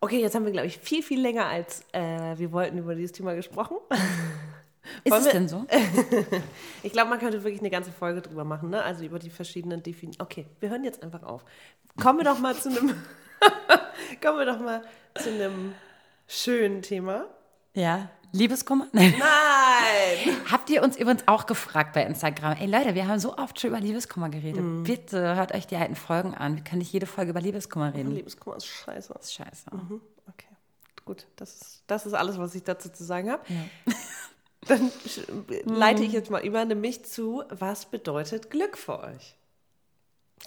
[0.00, 3.12] Okay, jetzt haben wir, glaube ich, viel, viel länger als äh, wir wollten über dieses
[3.12, 3.78] Thema gesprochen.
[5.02, 5.64] Ist Wollen es wir- denn so?
[6.82, 8.82] Ich glaube, man könnte wirklich eine ganze Folge drüber machen, ne?
[8.82, 10.26] Also über die verschiedenen Definitionen.
[10.30, 11.42] Okay, wir hören jetzt einfach auf.
[11.98, 12.90] Kommen wir doch mal zu einem.
[14.22, 14.82] kommen wir doch mal
[15.14, 15.72] zu einem
[16.28, 17.24] schönen Thema.
[17.72, 18.10] Ja.
[18.32, 18.88] Liebeskummer?
[18.92, 19.14] Nein.
[19.84, 20.36] Nein!
[20.50, 22.56] Habt ihr uns übrigens auch gefragt bei Instagram?
[22.58, 24.62] Ey Leute, wir haben so oft schon über Liebeskummer geredet.
[24.84, 26.56] Bitte hört euch die alten Folgen an.
[26.56, 28.10] Wir können nicht jede Folge über Liebeskummer reden.
[28.12, 29.12] Liebeskummer ist scheiße.
[29.12, 29.70] Das ist scheiße.
[30.28, 30.46] Okay,
[31.04, 31.26] gut.
[31.36, 33.42] Das ist, das ist alles, was ich dazu zu sagen habe.
[34.66, 35.26] Dann sch-
[35.64, 39.36] leite ich jetzt mal über, nämlich zu, was bedeutet Glück für euch?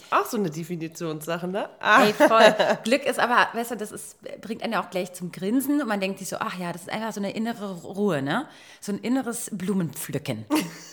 [0.10, 1.70] Auch so eine Definitionssache, ne?
[1.80, 2.56] Ah, Ey, voll.
[2.84, 5.88] Glück ist aber, weißt du, das ist, bringt einen ja auch gleich zum Grinsen und
[5.88, 8.48] man denkt sich so, ach ja, das ist einfach so eine innere Ruhe, ne?
[8.80, 10.46] So ein inneres Blumenpflücken.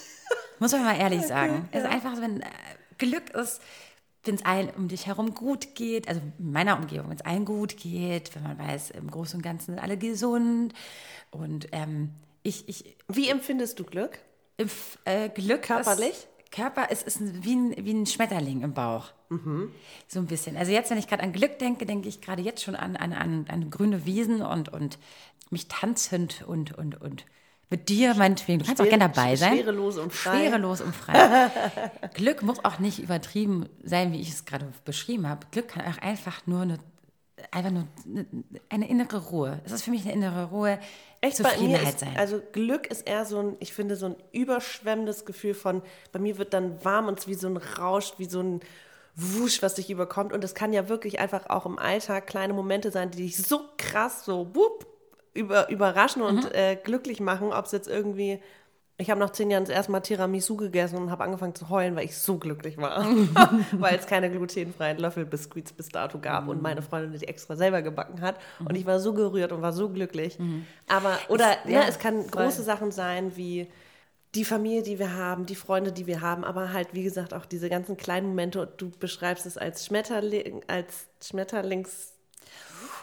[0.59, 1.69] Muss man mal ehrlich sagen.
[1.73, 2.47] Es ist einfach so, wenn äh,
[2.99, 3.61] Glück ist,
[4.25, 7.45] wenn es allen um dich herum gut geht, also in meiner Umgebung, wenn es allen
[7.45, 10.73] gut geht, wenn man weiß, im Großen und Ganzen sind alle gesund
[11.31, 12.11] und ähm,
[12.43, 14.19] ich, ich, wie empfindest du Glück?
[15.05, 16.11] Äh, Glück Körperlich?
[16.11, 19.07] Ist, Körper ist, ist wie, ein, wie ein Schmetterling im Bauch.
[20.09, 20.57] So ein bisschen.
[20.57, 23.13] Also jetzt, wenn ich gerade an Glück denke, denke ich gerade jetzt schon an, an,
[23.13, 24.99] an, an grüne Wiesen und, und
[25.51, 27.25] mich tanzend und, und, und
[27.71, 28.61] mit dir, meinetwegen.
[28.61, 29.55] Du kannst auch Schwere- gerne dabei sein.
[29.57, 30.39] schwerelos und frei.
[30.47, 31.51] Schwerelos und frei.
[32.15, 35.47] Glück muss auch nicht übertrieben sein, wie ich es gerade beschrieben habe.
[35.51, 36.79] Glück kann auch einfach nur eine,
[37.51, 37.87] einfach nur
[38.69, 39.61] eine, innere Ruhe.
[39.65, 40.79] Es ist für mich eine innere Ruhe,
[41.21, 42.17] Echt, Zufriedenheit ist, sein.
[42.17, 46.39] also Glück ist eher so ein, ich finde, so ein überschwemmendes Gefühl von, bei mir
[46.39, 48.61] wird dann warm und es wie so ein Rausch, wie so ein
[49.17, 50.33] Wusch, was dich überkommt.
[50.33, 53.61] Und es kann ja wirklich einfach auch im Alltag kleine Momente sein, die dich so
[53.79, 54.87] krass so wupp,
[55.35, 56.51] über, überraschen und Mhm.
[56.53, 58.41] äh, glücklich machen, ob es jetzt irgendwie.
[58.97, 61.97] Ich habe nach zehn Jahren das erste Mal Tiramisu gegessen und habe angefangen zu heulen,
[61.97, 63.05] weil ich so glücklich war.
[63.73, 68.21] weil es keine glutenfreien Löffelbiskuits bis dato gab und meine Freundin die extra selber gebacken
[68.21, 68.37] hat.
[68.61, 70.39] Und ich war so gerührt und war so glücklich.
[70.87, 72.45] Aber, oder ja, ne, es kann voll.
[72.45, 73.67] große Sachen sein wie
[74.37, 77.47] die Familie, die wir haben, die Freunde, die wir haben, aber halt, wie gesagt, auch
[77.47, 78.73] diese ganzen kleinen Momente.
[78.77, 82.13] Du beschreibst es als Schmetterling, als Schmetterlings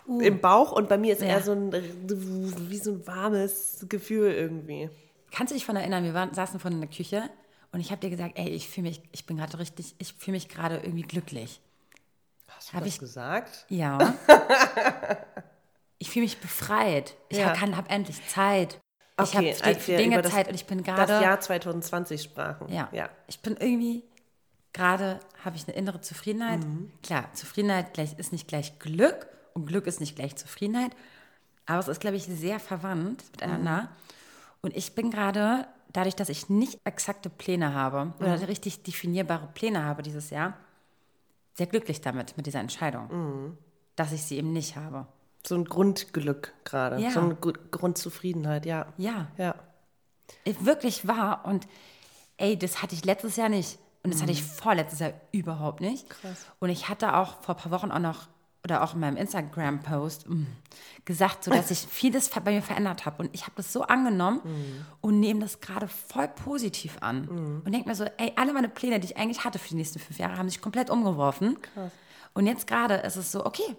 [0.08, 1.30] im Bauch und bei mir ist Ja.
[1.30, 4.89] eher so ein, wie so ein warmes Gefühl irgendwie.
[5.32, 7.30] Kannst du dich daran erinnern, wir waren, saßen vorhin in der Küche
[7.72, 10.36] und ich habe dir gesagt, ey, ich fühle mich, ich bin gerade richtig, ich fühle
[10.36, 11.62] mich gerade irgendwie glücklich.
[12.50, 13.65] Hast Hab das ich- gesagt?
[13.70, 13.98] Ja.
[15.98, 17.15] ich fühle mich befreit.
[17.30, 17.54] Ich Ja.
[17.54, 18.80] kann, habe endlich Zeit.
[19.20, 21.24] ich Okay, habe als wir Dinge das- Zeit und ich bin Das gerade.
[21.24, 22.72] Jahr 2020 sprachen.
[22.72, 22.89] Ja.
[22.91, 23.10] ja.
[23.28, 24.04] Ich bin irgendwie,
[24.74, 26.60] gerade habe ich eine innere Zufriedenheit.
[26.60, 26.91] Mhm.
[27.04, 30.91] Klar, Zufriedenheit gleich, ist nicht gleich Glück und Glück ist nicht gleich Zufriedenheit.
[31.67, 33.84] Aber es ist, glaube ich, sehr verwandt miteinander.
[33.84, 33.88] Mhm.
[34.62, 38.43] Und ich bin gerade, dadurch, dass ich nicht exakte Pläne habe oder Mhm.
[38.45, 40.54] richtig definierbare Pläne habe dieses Jahr,
[41.56, 43.58] sehr glücklich damit, mit dieser Entscheidung, Mhm.
[43.95, 45.08] dass ich sie eben nicht habe.
[45.45, 47.00] So ein Grundglück gerade.
[47.02, 47.10] Ja.
[47.12, 48.86] So eine Gru- Grundzufriedenheit, ja.
[48.97, 49.56] Ja, Ja.
[50.45, 51.43] Ich- wirklich wahr.
[51.45, 51.67] Und
[52.38, 53.80] ey, das hatte ich letztes Jahr nicht.
[54.04, 56.10] Und das hatte ich vorletztes Jahr überhaupt nicht.
[56.10, 56.45] Krass.
[56.60, 58.28] Und ich hatte auch vor ein paar Wochen auch noch,
[58.63, 60.45] oder auch in meinem Instagram-Post, mm,
[61.06, 63.24] gesagt, so, dass ich vieles bei mir verändert habe.
[63.24, 64.41] Und ich habe das so angenommen
[65.02, 67.28] und nehme das gerade voll positiv an.
[67.65, 70.00] Und denke mir so, ey, alle meine Pläne, die ich eigentlich hatte für die nächsten
[70.00, 71.58] fünf Jahre, haben sich komplett umgeworfen.
[72.34, 73.76] Und jetzt gerade ist es so, okay,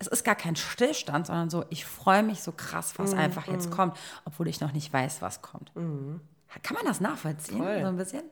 [0.00, 3.46] es ist gar kein Stillstand, sondern so, ich freue mich so krass, was Mhm, einfach
[3.48, 5.72] jetzt kommt, obwohl ich noch nicht weiß, was kommt.
[5.74, 7.58] Kann man das nachvollziehen?
[7.58, 7.80] Voll.
[7.82, 8.22] So ein bisschen?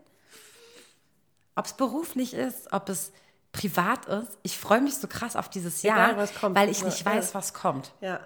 [1.55, 3.12] Ob es beruflich ist, ob es
[3.57, 4.38] privat ist.
[4.42, 6.55] Ich freue mich so krass auf dieses Jahr, Egal, was kommt.
[6.57, 7.07] weil ich nicht ja.
[7.07, 7.92] weiß, was kommt.
[8.01, 8.21] Ja.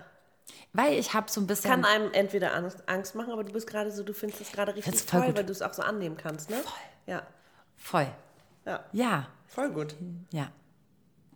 [0.73, 1.71] Weil ich habe so ein bisschen...
[1.71, 5.07] Kann einem entweder Angst, machen, aber du bist gerade so, du findest es gerade richtig
[5.07, 5.37] toll, gut.
[5.37, 6.57] weil du es auch so annehmen kannst, ne?
[6.57, 6.73] Voll.
[7.07, 7.23] Ja.
[7.77, 8.07] voll.
[8.67, 8.85] Ja.
[8.93, 9.97] Ja, Voll gut.
[10.33, 10.49] ja.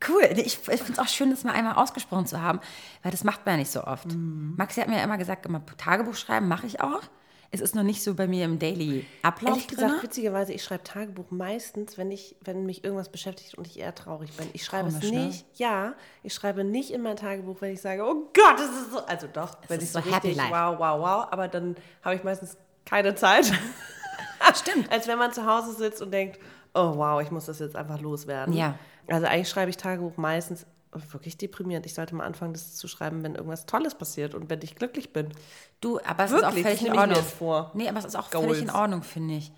[0.07, 0.25] Cool.
[0.37, 2.61] Ich, ich finde es auch schön, das mal einmal ausgesprochen zu haben,
[3.03, 4.07] weil das macht man ja nicht so oft.
[4.07, 4.55] Mhm.
[4.57, 7.01] Maxi hat mir ja immer gesagt, immer Tagebuch schreiben mache ich auch.
[7.55, 10.03] Es ist noch nicht so bei mir im Daily Ablauf Ehrlich gesagt, drin.
[10.03, 14.33] witzigerweise, ich schreibe Tagebuch meistens, wenn ich, wenn mich irgendwas beschäftigt und ich eher traurig
[14.37, 14.49] bin.
[14.55, 15.27] Ich schreibe Komisch, es ne?
[15.27, 18.91] nicht, ja, ich schreibe nicht in mein Tagebuch, wenn ich sage, oh Gott, das ist
[18.91, 20.51] so, also doch, wenn ist ich so so happy richtig, life.
[20.51, 23.53] wow, wow, wow, aber dann habe ich meistens keine Zeit.
[24.57, 24.91] Stimmt.
[24.91, 26.41] Als wenn man zu Hause sitzt und denkt,
[26.75, 28.53] oh wow, ich muss das jetzt einfach loswerden.
[28.53, 28.77] Ja.
[29.07, 30.67] Also eigentlich schreibe ich Tagebuch meistens
[31.13, 31.87] wirklich deprimierend.
[31.87, 35.13] Ich sollte mal anfangen, das zu schreiben, wenn irgendwas Tolles passiert und wenn ich glücklich
[35.13, 35.29] bin.
[35.81, 37.23] Du, aber es Wirklich, ist auch völlig in Ordnung.
[37.25, 37.71] vor.
[37.75, 38.47] Nee, aber es ist auch Goals.
[38.47, 39.53] völlig in Ordnung, finde ich,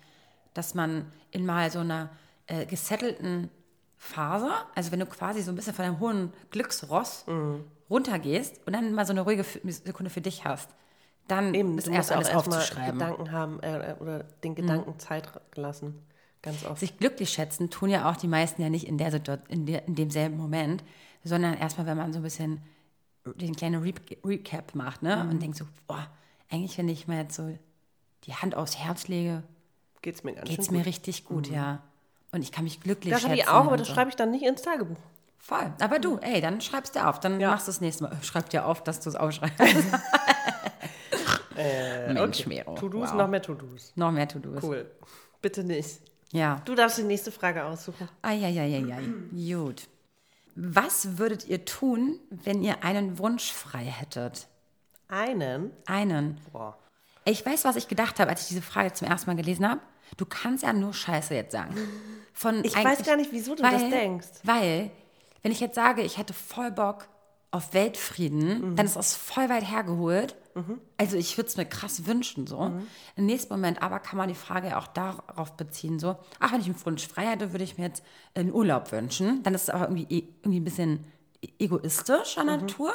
[0.53, 2.09] dass man in mal so einer
[2.47, 3.49] äh, gesettelten
[3.97, 7.63] Phase, also wenn du quasi so ein bisschen von deinem hohen Glücksross Mhm.
[7.89, 10.69] runtergehst und dann mal so eine ruhige Sekunde für dich hast,
[11.27, 12.99] dann Eben, ist erst alles aufzuschreiben.
[12.99, 16.03] Gedanken haben äh, oder den Gedanken Zeit lassen.
[16.43, 16.79] Ganz oft.
[16.79, 19.11] Sich glücklich schätzen tun ja auch die meisten ja nicht in, der,
[19.49, 20.83] in, der, in demselben Moment,
[21.27, 22.61] sondern erstmal, wenn man so ein bisschen
[23.25, 25.17] den kleinen Re Recap macht ne?
[25.23, 25.29] Mhm.
[25.31, 26.07] und denkt so, boah,
[26.49, 27.57] eigentlich, wenn ich mal jetzt so
[28.23, 29.43] die Hand aufs Herz lege,
[30.01, 30.87] Geht's mir ganz geht es schön mir gut.
[30.87, 31.81] richtig gut, ja.
[32.31, 33.49] Und ich kann mich glücklich Das habe schätzen.
[33.49, 33.93] ich auch, aber das so.
[33.93, 34.97] schreibe ich dann nicht ins Tagebuch.
[35.39, 35.71] Voll.
[35.81, 37.19] Aber du, ey, dann schreibst du auf.
[37.19, 37.51] Dann Ja.
[37.51, 38.17] machst du das nächste Mal.
[38.21, 39.59] Schreib dir auf, dass du es aufschreibst.
[42.13, 42.75] Mensch, Mero.
[42.75, 43.15] To-Dos, wow.
[43.17, 43.93] noch mehr To-Dos.
[43.95, 44.63] Noch mehr To-Dos.
[44.63, 44.89] Cool.
[45.41, 45.99] Bitte nicht.
[46.31, 46.61] Ja.
[46.65, 48.07] Du darfst die nächste Frage aussuchen.
[48.21, 48.83] Eieieiei.
[49.31, 49.87] Gut.
[50.59, 54.47] Was würdet ihr tun, wenn ihr einen Wunsch frei hättet?
[55.07, 55.71] Einen.
[55.85, 56.41] Einen.
[56.51, 56.75] Boah.
[57.25, 59.81] Ich weiß, was ich gedacht habe, als ich diese Frage zum ersten Mal gelesen habe.
[60.17, 61.75] Du kannst ja nur Scheiße jetzt sagen.
[62.33, 64.27] Von Ich weiß gar nicht, wieso du das denkst.
[64.43, 64.89] Weil,
[65.43, 67.07] wenn ich jetzt sage, ich hätte voll Bock
[67.51, 68.75] auf Weltfrieden, Mhm.
[68.77, 70.35] dann ist das voll weit hergeholt.
[70.97, 72.59] Also ich würde es mir krass wünschen so.
[72.61, 72.87] Mhm.
[73.15, 76.67] Im nächsten Moment aber kann man die Frage auch darauf beziehen, so, ach, wenn ich
[76.67, 78.03] einen Wunsch frei hätte, würde ich mir jetzt
[78.35, 79.43] einen Urlaub wünschen.
[79.43, 81.03] Dann ist es aber irgendwie, e- irgendwie ein bisschen
[81.59, 82.93] egoistischer Natur.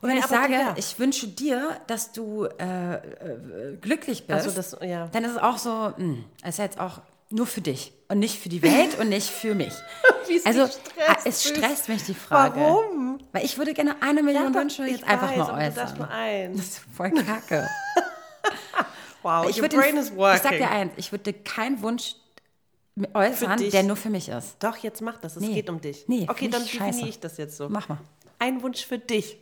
[0.00, 0.18] Und wenn Mhm.
[0.18, 0.74] Ja, ich sage, ja.
[0.76, 5.08] ich wünsche dir, dass du äh, äh, glücklich bist, Also das- ja.
[5.08, 7.00] dann ist es auch so, mh, es ist jetzt auch
[7.30, 9.72] nur für dich und nicht für die Welt und nicht für mich.
[10.30, 11.56] Es also stresst, es süß.
[11.56, 12.60] stresst mich die Frage.
[12.60, 13.18] Warum?
[13.32, 15.98] Weil ich würde gerne eine Million Wünsche jetzt einfach weiß, mal du darfst äußern.
[15.98, 16.56] nur eins.
[16.58, 17.66] Das ist voll kacke.
[19.22, 20.36] Wow, Ich your brain den- is working.
[20.36, 22.14] Ich sag dir eins, ich würde keinen Wunsch
[23.14, 24.56] äußern, der nur für mich ist.
[24.60, 25.36] Doch, jetzt mach das.
[25.36, 25.54] Es Nee.
[25.54, 26.04] geht um dich.
[26.08, 27.68] Nee, okay, dann definiere ich das jetzt so.
[27.68, 27.98] Mach mal.
[28.38, 29.38] Ein Wunsch für dich.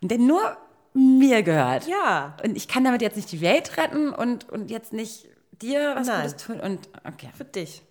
[0.00, 0.56] Der nur
[0.94, 1.86] mir gehört.
[1.86, 2.36] Ja.
[2.44, 5.26] Und ich kann damit jetzt nicht die Welt retten und, und jetzt nicht
[5.62, 6.26] dir was Nein.
[6.26, 6.60] Gutes tun.
[6.60, 7.30] Und okay.
[7.36, 7.82] Für dich.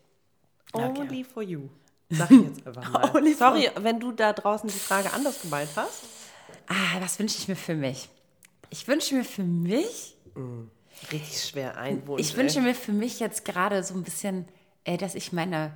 [0.73, 1.01] Okay.
[1.01, 1.69] Only for you.
[2.09, 3.15] Sag ich jetzt einfach mal.
[3.15, 6.03] Only Sorry, wenn du da draußen die Frage anders gemeint hast.
[6.67, 8.09] Ah, was wünsche ich mir für mich?
[8.69, 10.15] Ich wünsche mir für mich
[11.11, 12.21] Richtig schwer ein Wunsch.
[12.21, 14.47] Ich wünsche mir für mich jetzt gerade so ein bisschen,
[14.83, 15.71] äh, dass ich meine,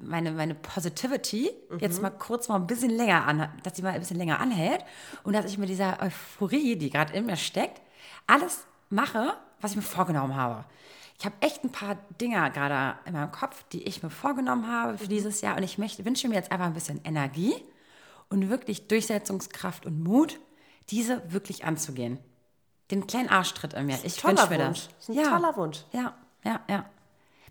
[0.00, 4.00] meine, meine Positivity jetzt mal kurz mal ein bisschen länger an, dass sie mal ein
[4.00, 4.84] bisschen länger anhält
[5.22, 7.80] und dass ich mit dieser Euphorie, die gerade in mir steckt,
[8.26, 10.64] alles mache, was ich mir vorgenommen habe.
[11.24, 14.98] Ich habe echt ein paar Dinger gerade in meinem Kopf, die ich mir vorgenommen habe
[14.98, 17.54] für dieses Jahr und ich möchte, wünsche mir jetzt einfach ein bisschen Energie
[18.28, 20.38] und wirklich Durchsetzungskraft und Mut,
[20.90, 22.18] diese wirklich anzugehen.
[22.90, 23.98] Den kleinen Arschtritt in mir.
[24.04, 24.86] Ich wünsche mir Wunsch.
[24.86, 25.06] das.
[25.06, 25.86] Das ist ein toller Wunsch.
[25.92, 26.84] Ja, ja, ja.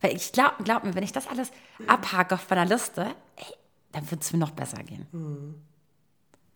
[0.01, 1.49] Weil ich glaube, glaub mir, wenn ich das alles
[1.87, 3.07] abhake auf meiner Liste,
[3.37, 3.55] ey,
[3.91, 5.07] dann wird es mir noch besser gehen.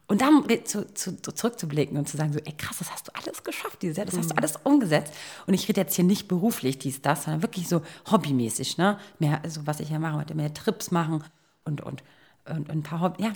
[0.08, 3.12] Und dann zu, zu, zu zurückzublicken und zu sagen, so, ey krass, das hast du
[3.14, 5.14] alles geschafft dieses Jahr, das hast du alles umgesetzt.
[5.48, 8.98] Und ich rede jetzt hier nicht beruflich dies, das, sondern wirklich so hobbymäßig, ne?
[9.20, 11.26] Mehr, also was ich ja mache, heute mehr Trips machen
[11.66, 12.04] und, und,
[12.46, 13.34] und, und ein paar Hobby, ja,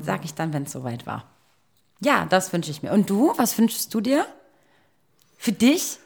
[0.00, 1.24] sage ich dann, wenn es soweit war.
[2.00, 2.92] Ja, das wünsche ich mir.
[2.92, 4.26] Und du, was wünschst du dir?
[5.36, 5.98] Für dich?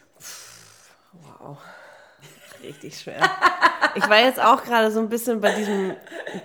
[2.63, 3.17] Richtig schwer.
[3.95, 5.93] Ich war jetzt auch gerade so ein bisschen bei diesem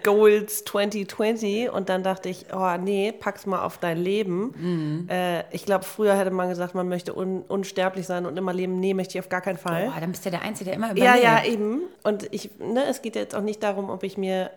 [0.03, 5.07] Goals 2020 und dann dachte ich, oh nee, pack's mal auf dein Leben.
[5.09, 8.81] Äh, ich glaube, früher hätte man gesagt, man möchte un unsterblich sein und immer leben.
[8.81, 9.87] Nee, möchte ich auf gar keinen Fall.
[9.87, 11.25] Boah, dann bist du der Einzige, der immer Ja, überlebt.
[11.25, 11.81] ja, eben.
[12.03, 14.51] Und ich, ne, es geht jetzt auch nicht darum, ob ich mir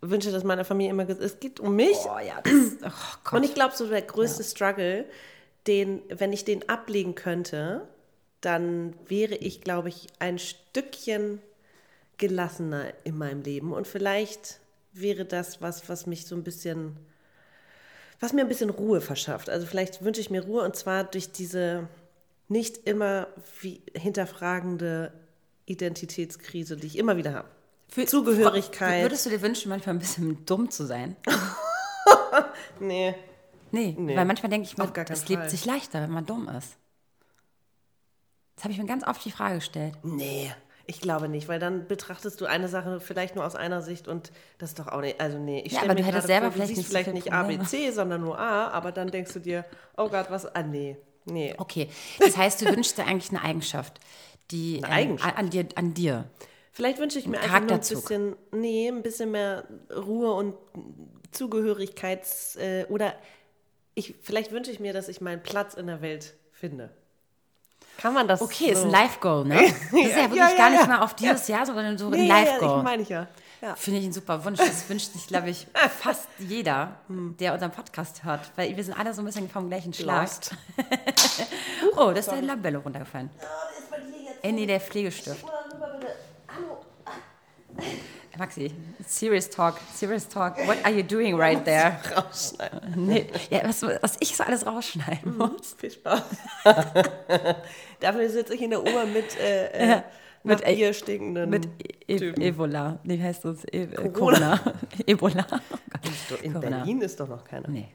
[0.00, 1.98] wünsche, dass meine Familie immer Es geht um mich.
[2.04, 2.92] Boah, ja, das,
[3.32, 3.36] oh.
[3.36, 5.04] Und ich glaube, so der größte Struggle,
[5.66, 7.86] den, wenn ich den ablegen könnte,
[8.46, 11.40] dann wäre ich, glaube ich, ein Stückchen
[12.18, 13.72] gelassener in meinem Leben.
[13.72, 14.60] Und vielleicht
[14.92, 16.96] wäre das was, was mich so ein bisschen,
[18.20, 19.50] was mir ein bisschen Ruhe verschafft.
[19.50, 21.88] Also vielleicht wünsche ich mir Ruhe und zwar durch diese
[22.48, 23.26] nicht immer
[23.60, 25.12] wie hinterfragende
[25.66, 27.48] Identitätskrise, die ich immer wieder habe.
[27.88, 29.02] Für- Zugehörigkeit.
[29.02, 31.16] Würdest du dir wünschen, manchmal ein bisschen dumm zu sein?
[32.80, 33.14] Nee.
[33.72, 36.76] Nee, Nee, weil manchmal denke ich mir, es lebt sich leichter, wenn man dumm ist.
[38.56, 39.94] Das habe ich mir ganz oft die Frage gestellt.
[40.02, 40.52] Nee,
[40.86, 44.32] ich glaube nicht, weil dann betrachtest du eine Sache vielleicht nur aus einer Sicht und
[44.58, 46.70] das ist doch auch nicht, also nee, ich Ja, aber du hättest selber vor, vielleicht
[46.70, 47.60] du siehst vielleicht viel nicht Probleme.
[47.60, 49.64] A, B, C, sondern nur A, aber dann denkst du dir,
[49.96, 51.54] oh Gott, was, ah nee, nee.
[51.58, 51.88] Okay,
[52.18, 54.00] das heißt, du wünschst dir eigentlich eine Eigenschaft,
[54.50, 55.36] die Eine ähm, Eigenschaft?
[55.36, 56.30] An, dir, an dir.
[56.72, 59.64] Vielleicht wünsche ich mir einfach nur ein bisschen, nee, ein bisschen mehr
[59.94, 60.54] Ruhe und
[61.34, 63.14] Zugehörigkeits- äh, oder
[63.94, 66.90] ich, vielleicht wünsche ich mir, dass ich meinen Platz in der Welt finde.
[67.98, 68.84] Kann man das Okay, ist so?
[68.84, 69.54] ein Life-Goal, ne?
[69.62, 70.86] Das ist ja wirklich Ja, ja, gar nicht ja.
[70.86, 73.26] mal auf dieses Jahr, sondern so ein Nee, ja, ja, meine ich ja.
[73.62, 73.74] ja.
[73.74, 74.58] Finde ich einen super Wunsch.
[74.58, 75.66] Das wünscht sich, glaube ich,
[76.00, 78.50] fast jeder, der unseren Podcast hört.
[78.56, 80.28] Weil wir sind alle so ein bisschen vom gleichen Schlag.
[81.96, 83.30] Oh, da ist der Labello runtergefallen.
[84.42, 85.44] Ey, nee, der Pflegestift.
[88.38, 88.72] Maxi,
[89.06, 90.58] serious talk, serious talk.
[90.66, 91.98] What are you doing right there?
[92.14, 92.94] Rausschneiden.
[93.06, 95.74] Nee, ja, was, was ich so alles rausschneiden muss.
[95.78, 96.22] Viel Spaß.
[98.00, 100.04] Dafür sitze ich in der Oma mit, äh, äh, Ja,
[100.42, 101.68] mit äh, Bier stinkenden Mit
[102.06, 102.42] e Typen.
[102.42, 102.98] Ebola.
[103.04, 103.64] Nee, wie heißt das?
[103.64, 104.58] E äh, Corona.
[104.58, 104.74] Corona.
[105.06, 105.46] Ebola.
[105.50, 106.34] Oh.
[106.42, 106.78] In Corona.
[106.78, 107.68] Berlin ist doch noch keiner.
[107.68, 107.88] Nee.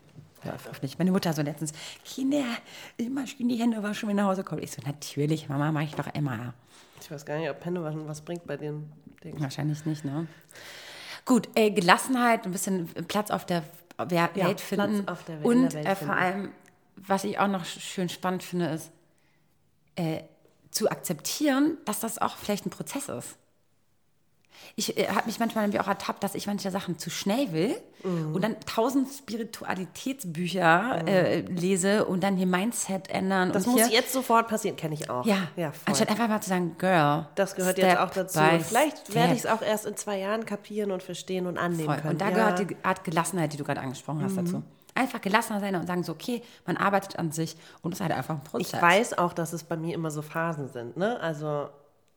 [0.45, 0.97] auf nicht.
[0.97, 1.73] Meine Mutter so letztens,
[2.03, 2.45] Kinder,
[2.97, 4.63] immer schön die Hände waschen, wenn ihr nach Hause kommt.
[4.63, 6.53] Ich so, natürlich, Mama, mache ich doch immer.
[7.01, 8.91] Ich weiß gar nicht, ob Händewaschen was bringt bei den
[9.23, 9.39] Dingen.
[9.41, 10.27] Wahrscheinlich nicht, ne?
[11.25, 13.63] Gut, äh, Gelassenheit, ein bisschen Platz auf der
[14.07, 15.03] Wer- Ja, Welt finden.
[15.03, 16.51] Platz auf der Welt- Und der Welt äh, vor allem,
[16.95, 18.91] was ich auch noch sch- schön spannend finde, ist,
[19.95, 20.23] äh,
[20.71, 23.37] zu akzeptieren, dass das auch vielleicht ein Prozess ist.
[24.75, 27.75] Ich äh, habe mich manchmal nämlich auch ertappt, dass ich manche Sachen zu schnell will
[28.03, 28.33] Mhm.
[28.33, 29.07] und dann tausend
[29.91, 33.49] Spiritualitätsbücher äh, lese und dann ihr Mindset ändern.
[33.49, 33.53] Mhm.
[33.53, 35.25] Das muss hier, jetzt sofort passieren, kenne ich auch.
[35.25, 35.81] Ja, ja voll.
[35.85, 37.27] anstatt einfach mal zu sagen, Girl.
[37.35, 38.39] Das gehört jetzt auch dazu.
[38.67, 41.97] vielleicht werde ich es auch erst in zwei Jahren kapieren und verstehen und annehmen Voll.
[41.97, 42.13] können.
[42.13, 42.31] Und da ja.
[42.31, 42.35] Mhm.
[42.35, 44.63] gehört die Art Gelassenheit, die du gerade angesprochen hast, dazu.
[44.93, 48.11] Einfach gelassener sein und sagen so, okay, man arbeitet an sich und es ist halt
[48.11, 48.73] einfach ein Prozess.
[48.73, 50.97] Ich weiß auch, dass es bei mir immer so Phasen sind.
[50.97, 51.17] Ne?
[51.21, 51.69] Also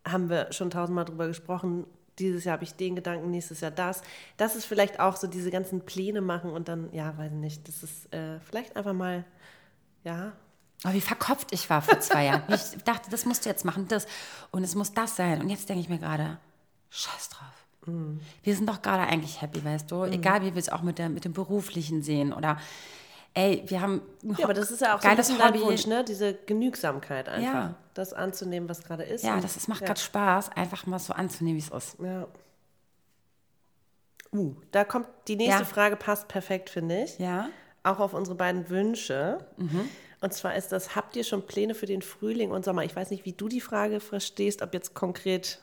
[0.06, 1.84] haben wir schon tausendmal drüber gesprochen.
[2.18, 4.02] Dieses Jahr habe ich den Gedanken, nächstes Jahr das.
[4.36, 7.82] Das ist vielleicht auch so diese ganzen Pläne machen und dann, ja, weiß nicht, das
[7.82, 9.24] ist äh, vielleicht einfach mal,
[10.04, 10.32] ja,
[10.84, 12.42] Aber wie verkopft ich war vor zwei Jahren.
[12.48, 14.06] Ich dachte, das musst du jetzt machen, das.
[14.50, 15.40] Und es muss das sein.
[15.40, 16.38] Und jetzt denke ich mir gerade,
[16.90, 17.64] scheiß drauf.
[17.86, 18.20] Mhm.
[18.42, 20.04] Wir sind doch gerade eigentlich happy, weißt du?
[20.04, 22.32] Egal, wie wir es auch mit, der, mit dem Beruflichen sehen.
[22.32, 22.58] Oder,
[23.34, 25.60] ey, wir haben ein Ja, aber das ist ja auch so ein.
[25.60, 26.04] Wunsch, ne?
[26.04, 27.52] Diese Genügsamkeit einfach.
[27.52, 27.74] Ja.
[27.92, 29.24] Das anzunehmen, was gerade ist.
[29.24, 29.88] Ja, das ist, macht ja.
[29.88, 31.96] gerade Spaß, einfach mal so anzunehmen, wie es ist.
[32.00, 32.26] Ja.
[34.32, 35.64] Uh, da kommt die nächste Ja.
[35.64, 37.18] Frage, passt perfekt, finde ich.
[37.18, 37.50] Ja?
[37.84, 39.38] Auch auf unsere beiden Wünsche.
[39.56, 39.88] Mhm.
[40.20, 42.82] Und zwar ist das, habt ihr schon Pläne für den Frühling und Sommer?
[42.84, 45.60] Ich weiß nicht, wie du die Frage verstehst, ob jetzt konkret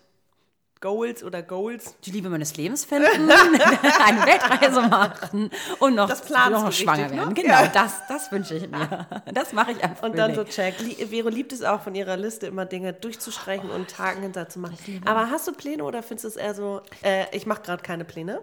[0.82, 1.96] Goals oder Goals.
[2.04, 7.18] die Liebe meines Lebens finden, eine Weltreise machen und noch, noch du richtig, schwanger ne?
[7.18, 7.34] werden.
[7.36, 9.08] Genau, das, das wünsche ich mir.
[9.34, 10.04] Das mache ich einfach.
[10.04, 10.76] Und dann so check.
[11.10, 14.78] Vero liebt es auch, von ihrer Liste immer Dinge durchzustreichen und Tagen hinter zu machen.
[15.06, 18.04] Aber hast du Pläne oder findest du es eher so, äh, ich mache gerade keine
[18.04, 18.42] Pläne?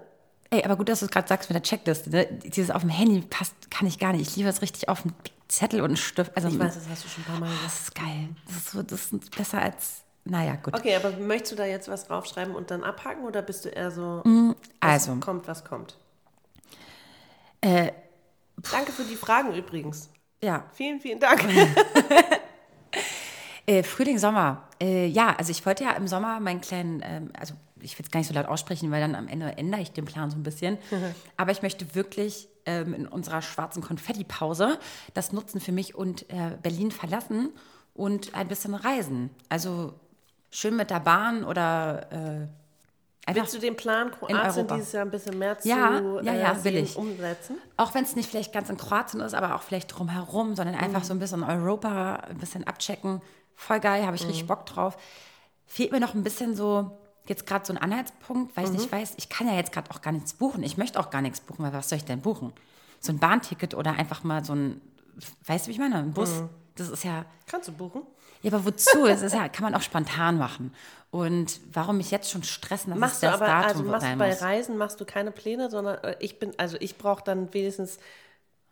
[0.51, 2.11] Ey, aber gut, dass du es gerade sagst mit der Checkliste.
[2.11, 2.27] Ne?
[2.27, 4.29] Dieses auf dem Handy passt, kann ich gar nicht.
[4.31, 5.15] Ich liebe es richtig auf einen
[5.49, 6.33] Zettel und einen Stift.
[6.37, 7.65] Also, Ich weiß, das hast du schon ein paar Mal gesagt.
[7.67, 8.29] das ist geil.
[8.47, 10.75] Das ist, so, das ist besser als, naja, gut.
[10.75, 13.91] Okay, aber möchtest du da jetzt was draufschreiben und dann abhaken oder bist du eher
[13.91, 14.23] so,
[14.81, 15.97] also, was kommt, was kommt?
[17.61, 17.93] äh,
[18.71, 20.11] Danke für die Fragen übrigens.
[20.43, 21.45] ja, Vielen, vielen Dank.
[23.67, 24.67] Äh, Frühling, Sommer.
[24.81, 28.11] Äh, ja, also ich wollte ja im Sommer meinen kleinen, ähm, also ich will es
[28.11, 30.43] gar nicht so laut aussprechen, weil dann am Ende ändere ich den Plan so ein
[30.43, 30.79] bisschen.
[31.37, 34.79] Aber ich möchte wirklich ähm, in unserer schwarzen Konfetti-Pause
[35.13, 37.51] das nutzen für mich und äh, Berlin verlassen
[37.93, 39.29] und ein bisschen reisen.
[39.51, 39.93] Also
[40.51, 42.17] schön mit der Bahn oder äh,
[43.27, 46.53] einfach, Willst du den Plan, Kroatien dieses Jahr ein bisschen mehr zu Ja, ja, ja,
[46.53, 46.97] äh, will ich.
[46.97, 47.57] umsetzen?
[47.77, 51.05] auch wenn es nicht vielleicht ganz in Kroatien ist, aber auch vielleicht drumherum, sondern einfach
[51.05, 53.21] so ein bisschen Europa, ein bisschen abchecken.
[53.55, 54.97] Voll geil, habe ich richtig Bock drauf.
[55.67, 59.15] Fehlt mir noch ein bisschen so, jetzt gerade so ein Anhaltspunkt, weil ich nicht weiß,
[59.19, 60.63] ich kann ja jetzt gerade auch gar nichts buchen.
[60.63, 62.53] Ich möchte auch gar nichts buchen, weil was soll ich denn buchen?
[63.01, 64.81] So ein Bahnticket oder einfach mal so ein,
[65.47, 65.97] weißt du, wie ich meine?
[65.97, 66.43] Ein Bus.
[66.77, 68.03] Das ist ja, Kannst du buchen?
[68.43, 69.07] Ja, aber wozu?
[69.07, 70.73] Das ist ja, kann man auch spontan machen.
[71.11, 74.03] Und warum mich jetzt schon stressen, dass es Machst du das aber, Datum also machst
[74.03, 74.43] du sein bei muss?
[74.43, 77.99] Reisen machst du keine Pläne, sondern äh, ich bin, also ich brauche dann wenigstens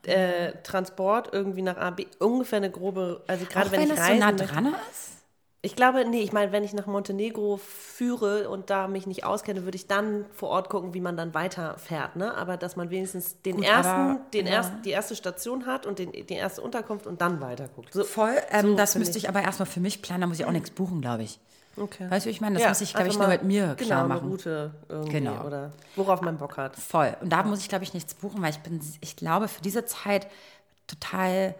[0.03, 3.97] äh, Transport irgendwie nach A, B, ungefähr eine grobe, also gerade wenn, wenn ich es
[3.97, 5.26] so reisen nah dran ist?
[5.67, 9.65] Ich glaube, nee, ich meine, wenn ich nach Montenegro führe und da mich nicht auskenne,
[9.65, 12.33] würde ich dann vor Ort gucken, wie man dann weiterfährt, ne?
[12.35, 14.53] Aber dass man wenigstens den Gut, ersten, aber- den ja.
[14.55, 17.93] ersten, die erste Station hat und den, die erste Unterkunft und dann weiter guckt.
[17.93, 20.45] So, Voll, ähm, so das müsste ich aber erstmal für mich planen, da muss ich
[20.47, 21.41] auch nichts buchen, glaube ich.
[21.77, 22.09] Okay.
[22.11, 22.55] Weißt du, wie ich meine?
[22.55, 24.29] Das Ja, muss ich, glaube ich, nur mit mir genau, klar eine machen.
[24.31, 25.45] Route irgendwie Genau.
[25.45, 26.77] oder worauf man Bock hat.
[26.77, 27.15] Voll.
[27.21, 29.85] Und da muss ich, glaube ich, nichts buchen, weil ich bin, ich glaube, für diese
[29.85, 30.27] Zeit
[30.87, 31.55] total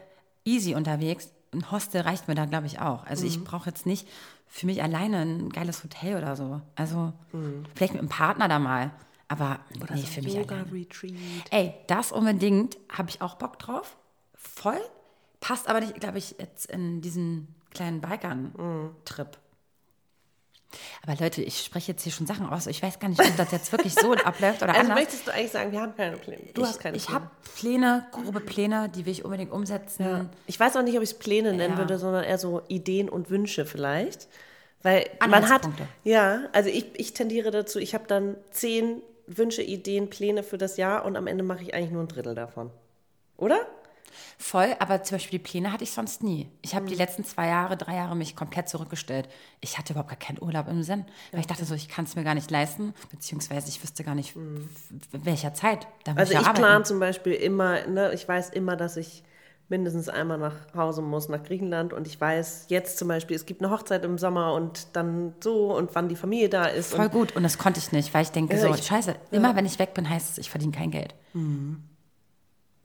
[0.45, 1.29] easy unterwegs.
[1.53, 3.05] Ein Hostel reicht mir da, glaube ich, auch.
[3.07, 3.29] Also Mhm.
[3.29, 4.07] ich brauche jetzt nicht
[4.49, 6.61] für mich alleine ein geiles Hotel oder so.
[6.75, 7.65] Also Mhm.
[7.75, 8.91] vielleicht mit einem Partner da mal.
[9.29, 10.63] Aber nee, für mich alleine.
[10.71, 11.13] Yoga-Retreat.
[11.51, 13.97] Ey, das unbedingt, habe ich auch Bock drauf.
[14.35, 14.79] Voll.
[15.41, 19.37] Passt aber nicht, glaube ich, jetzt in diesen kleinen Bikern-Trip.
[21.07, 22.67] Aber Leute, ich spreche jetzt hier schon Sachen aus.
[22.67, 24.99] Ich weiß gar nicht, ob das jetzt wirklich so abläuft oder Also anders.
[24.99, 26.43] möchtest du eigentlich sagen, wir haben keine Pläne?
[26.55, 27.21] Du ich hast keine ich Pläne.
[27.21, 30.29] habe Pläne, grobe Pläne, die will ich unbedingt umsetzen.
[30.47, 31.79] Ich weiß auch nicht, ob ich es Pläne nennen Ja.
[31.79, 34.29] würde, sondern eher so Ideen und Wünsche vielleicht.
[34.83, 35.69] Weil man hat,
[36.05, 40.77] ja, also ich, ich tendiere dazu, ich habe dann zehn Wünsche, Ideen, Pläne für das
[40.77, 42.71] Jahr und am Ende mache ich eigentlich nur ein Drittel davon.
[43.37, 43.67] Oder?
[44.39, 46.49] Voll, aber zum Beispiel die Pläne hatte ich sonst nie.
[46.63, 46.99] Ich habe die Mhm.
[46.99, 49.29] letzten zwei Jahre, drei Jahre mich komplett zurückgestellt.
[49.61, 52.17] Ich hatte überhaupt gar keinen Urlaub im Sinn, weil ich dachte so, ich kann es
[52.17, 54.41] mir gar nicht leisten, beziehungsweise ich wüsste gar nicht, w-
[55.13, 55.87] welcher Zeit.
[56.15, 56.63] Also ja ich arbeiten.
[56.63, 59.23] plane zum Beispiel immer, ne, ich weiß immer, dass ich
[59.69, 63.63] mindestens einmal nach Hause muss, nach Griechenland und ich weiß jetzt zum Beispiel, es gibt
[63.63, 66.93] eine Hochzeit im Sommer und dann so und wann die Familie da ist.
[66.95, 69.17] Voll und gut und das konnte ich nicht, weil ich denke Ja, so, ich- scheiße,
[69.33, 71.15] immer wenn ich weg bin, heißt es, ich verdiene kein Geld.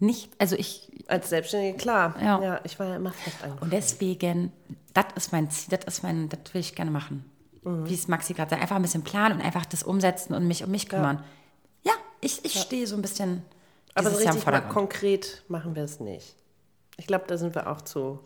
[0.02, 2.16] Nicht, also ich, Als Selbstständige, klar.
[2.20, 2.42] Ja.
[2.42, 4.52] ja ich war ja immer fest und deswegen,
[4.94, 7.24] das ist mein Ziel, das ist mein, das will ich gerne machen.
[7.64, 7.88] Mhm.
[7.88, 10.64] Wie es Maxi gerade sagt, einfach ein bisschen planen und einfach das umsetzen und mich
[10.64, 11.24] um mich kümmern.
[11.84, 13.44] Ja, ich, ich stehe so ein bisschen
[13.94, 16.36] Aber so richtig mal konkret machen wir es nicht.
[16.98, 18.20] Ich glaube, da sind wir auch zu.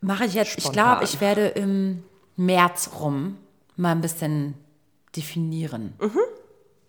[0.00, 0.72] Mache ich jetzt, ich Spontan.
[0.72, 2.02] glaube, ich werde im
[2.36, 3.38] März rum
[3.76, 4.54] mal ein bisschen
[5.16, 5.94] definieren.
[6.00, 6.18] Mhm.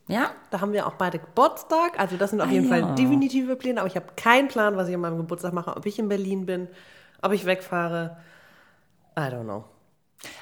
[0.08, 0.32] Ja?
[0.52, 2.00] Da haben wir auch beide Geburtstag.
[2.00, 2.86] Also das sind auf Ah, jeden ja.
[2.86, 3.80] Fall definitive Pläne.
[3.80, 5.76] Aber ich habe keinen Plan, was ich an meinem Geburtstag mache.
[5.76, 6.68] Ob ich in Berlin bin,
[7.22, 8.18] ob ich wegfahre.
[9.18, 9.64] I don't know.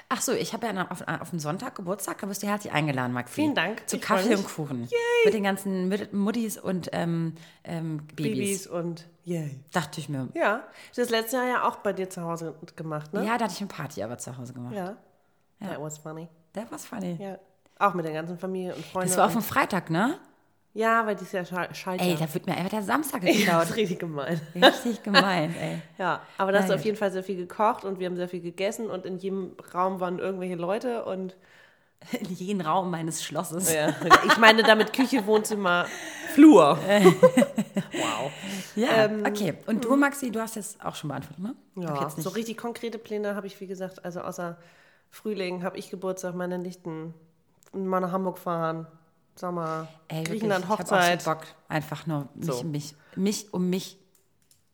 [0.07, 3.11] Ach so, ich habe ja auf, auf den Sonntag Geburtstag, da bist du herzlich eingeladen,
[3.11, 3.33] Maxi.
[3.35, 4.87] Vielen Dank, Zu ich Kaffee und Kuchen.
[5.25, 7.33] Mit den ganzen Mut- Muttis und ähm,
[7.63, 8.23] ähm, Babys.
[8.33, 9.59] Babys und yay.
[9.71, 10.29] Dachte ich mir.
[10.35, 10.63] Ja,
[10.95, 13.25] das letzte Jahr ja auch bei dir zu Hause gemacht, ne?
[13.25, 14.75] Ja, da hatte ich eine Party aber zu Hause gemacht.
[14.75, 14.95] Ja.
[15.59, 16.27] That was funny.
[16.55, 17.17] Der war funny.
[17.19, 17.37] Ja.
[17.83, 19.09] Auch mit der ganzen Familie und Freunden.
[19.09, 20.17] Das war auf dem Freitag, ne?
[20.73, 22.03] ja, weil die ist ja Schalter.
[22.03, 23.63] Ey, da wird mir einfach der Samstag ja, das geklaut.
[23.63, 24.41] ist richtig gemein.
[24.55, 25.81] Richtig gemein, ey.
[25.97, 28.29] Ja, aber da hast du auf jeden Fall sehr viel gekocht und wir haben sehr
[28.29, 31.35] viel gegessen und in jedem Raum waren irgendwelche Leute und
[32.11, 33.73] In jeden Raum meines Schlosses.
[33.73, 35.85] ja, ich meine damit Küche, Wohnzimmer,
[36.33, 36.77] Flur.
[37.93, 38.31] wow.
[38.75, 39.53] Ja, okay.
[39.67, 41.55] Und du, Maxi, du hast jetzt auch schon beantwortet, ne?
[41.75, 44.57] Ja, so richtig konkrete Pläne habe ich, wie gesagt, also außer
[45.09, 47.13] Frühling habe ich Geburtstag, meine Nichten
[47.73, 48.87] mal nach Hamburg fahren,
[49.35, 51.19] Sommer, Ey, Griechenland, wirklich, Ich hab Hochzeit.
[51.19, 52.63] auch so Bock, einfach nur mich, So.
[52.63, 53.97] mich, mich um mich,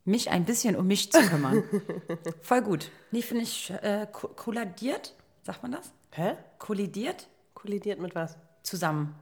[0.05, 1.63] mich ein bisschen um mich zu kümmern.
[2.41, 2.91] Voll gut.
[3.11, 5.91] Nee, finde ich äh, ko- kolladiert, sagt man das?
[6.11, 6.35] Hä?
[6.57, 7.27] Kollidiert?
[7.53, 8.37] Kollidiert mit was?
[8.63, 9.15] Zusammen.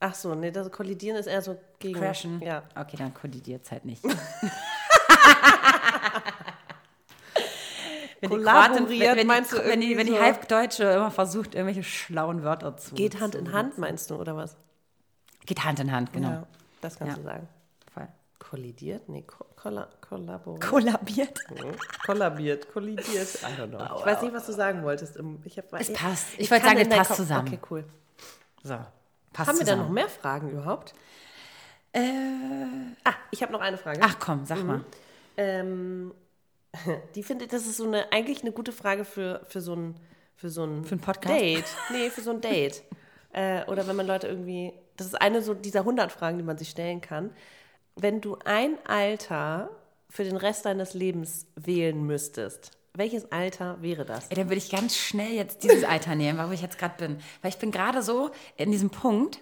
[0.00, 1.98] Ach so, nee, das Kollidieren ist eher so gegen.
[1.98, 2.40] Crashen.
[2.40, 2.62] Ja.
[2.76, 4.02] Okay, dann kollidiert es halt nicht.
[8.20, 10.18] wenn die Kroatin, wenn, wenn, meinst die, du wenn, die, wenn die?
[10.18, 12.94] Halbdeutsche immer versucht, irgendwelche schlauen Wörter zu.
[12.94, 14.56] Geht Hand in Hand, meinst du, oder was?
[15.46, 16.28] Geht Hand in Hand, genau.
[16.30, 16.46] Ja,
[16.80, 17.22] das kannst Ja.
[17.22, 17.48] du sagen.
[17.94, 18.08] Voll.
[18.38, 19.08] Kollidiert?
[19.08, 20.64] Nee, ko kolla kollaboriert.
[20.68, 21.40] Kollabiert.
[22.06, 23.28] Kollabiert, kollidiert.
[23.42, 23.98] I don't know.
[24.00, 25.18] Ich weiß nicht, was du sagen wolltest.
[25.44, 26.26] Ich hab, Es ich- passt.
[26.34, 27.48] Ich ich wollte sagen, es passt Kopf- zusammen.
[27.48, 27.84] Okay, cool.
[28.62, 28.76] So.
[29.32, 29.82] Passt Haben wir da zusammen.
[29.82, 30.94] noch mehr Fragen überhaupt?
[31.92, 32.00] Äh,
[33.04, 34.00] Ah, ich habe noch eine Frage.
[34.02, 34.84] ach komm, sag mal.
[35.36, 36.12] Ähm,
[37.14, 39.96] die finde ich, das ist so eine, eigentlich eine gute Frage für, für so ein,
[40.36, 41.34] für so ein, Für einen Podcast?
[41.34, 41.64] Date.
[41.90, 42.82] Nee, für so ein Date.
[43.32, 46.58] äh, oder wenn man Leute irgendwie, das ist eine so dieser 100 Fragen, die man
[46.58, 47.30] sich stellen kann.
[47.96, 49.70] Wenn du ein Alter
[50.08, 54.28] für den Rest deines Lebens wählen müsstest, welches Alter wäre das?
[54.28, 57.18] Ey, dann würde ich ganz schnell jetzt dieses Alter nehmen, wo ich jetzt gerade bin.
[57.42, 59.40] Weil ich bin gerade so in diesem Punkt,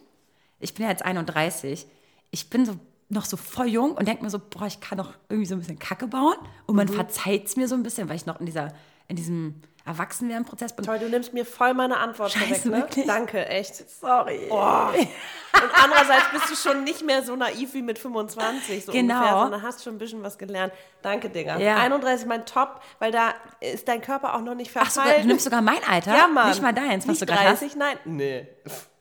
[0.60, 1.86] ich bin ja jetzt 31,
[2.30, 2.78] ich bin so
[3.08, 5.60] noch so voll jung und denke mir so, boah, ich kann doch irgendwie so ein
[5.60, 6.36] bisschen Kacke bauen.
[6.66, 8.72] Und man verzeiht es mir so ein bisschen, weil ich noch in, dieser,
[9.08, 10.84] in diesem Erwachsenwerden-Prozess bin.
[10.84, 12.76] Toll, du nimmst mir voll meine Antwort Scheiße, vorweg, ne?
[12.78, 13.06] wirklich?
[13.06, 13.88] Danke, echt.
[13.88, 14.50] Sorry.
[14.50, 19.14] Und andererseits bist du schon nicht mehr so naiv wie mit 25, so Genau.
[19.14, 20.72] ungefähr, sondern hast schon ein bisschen was gelernt.
[21.02, 21.58] Danke, Digga.
[21.58, 21.76] Ja.
[21.76, 25.22] 31 mein Top, weil da ist dein Körper auch noch nicht Ach so, verfallen.
[25.22, 26.14] du nimmst sogar mein Alter?
[26.16, 26.48] ja, Mann.
[26.48, 27.60] Nicht mal deins, was nicht du gerade hast?
[27.62, 27.96] 30, nein.
[28.04, 28.48] Nee.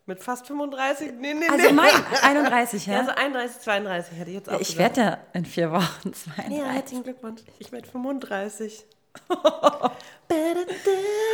[0.08, 1.14] Mit fast 35?
[1.20, 1.74] Nee, nee, Also nee.
[1.74, 1.92] mein
[2.22, 3.00] 31, Ja, ja?
[3.00, 4.98] also 31, 32 hätte ich jetzt auch ich gesagt.
[4.98, 6.58] werde ja in vier Wochen 32.
[6.58, 7.42] Ja, herzlichen Glückwunsch.
[7.60, 8.86] Ich werde 35.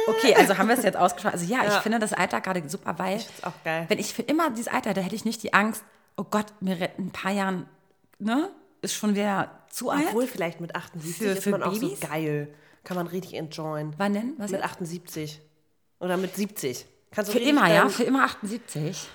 [0.07, 1.33] Okay, also haben wir es jetzt ausgesprochen.
[1.33, 1.81] Also ja, ich Ja.
[1.81, 3.85] finde das Alter gerade super, weil find's auch geil.
[3.87, 5.83] wenn ich für immer dieses Alter, da hätte ich nicht die Angst,
[6.17, 7.65] oh Gott, mir in ein paar Jahren,
[8.19, 8.49] ne,
[8.81, 10.07] ist schon wieder zu alt.
[10.09, 11.99] Obwohl vielleicht mit 78 Für- ist für man auch Babys?
[11.99, 12.53] so geil.
[12.83, 13.93] Kann man richtig enjoyen.
[13.97, 14.33] Wann denn?
[14.37, 14.71] Was Mit jetzt?
[14.71, 15.41] 78.
[15.99, 16.85] Oder mit 70.
[17.11, 19.07] Kannst du Für immer, ja, für immer 78.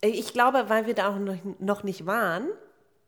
[0.00, 1.18] Ich glaube, weil wir da auch
[1.58, 2.48] noch, nicht waren,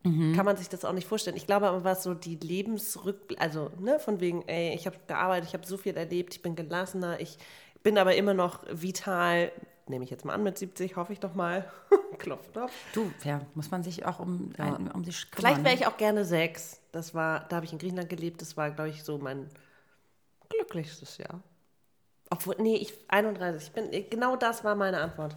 [0.03, 0.35] Mhm.
[0.35, 1.37] kann man sich das auch nicht vorstellen.
[1.37, 5.49] Ich glaube aber, was so die Lebensrückblick, also ne, von wegen, ey, ich habe gearbeitet,
[5.49, 7.37] ich habe so viel erlebt, ich bin gelassener, ich
[7.83, 9.51] bin aber immer noch vital,
[9.87, 11.71] nehme ich jetzt mal an mit 70, hoffe ich doch mal.
[12.17, 12.71] Klopf, klopf.
[12.93, 15.53] Du, ja, muss man sich auch um, ein, um sich kümmern.
[15.53, 16.81] Vielleicht wäre ich auch gerne sechs.
[16.91, 19.49] Das war, da habe ich in Griechenland gelebt, das war, glaube ich, so mein
[20.49, 21.41] glücklichstes Jahr.
[22.31, 23.67] Obwohl, nee, ich 31.
[23.67, 25.35] Ich bin, genau das war meine Antwort.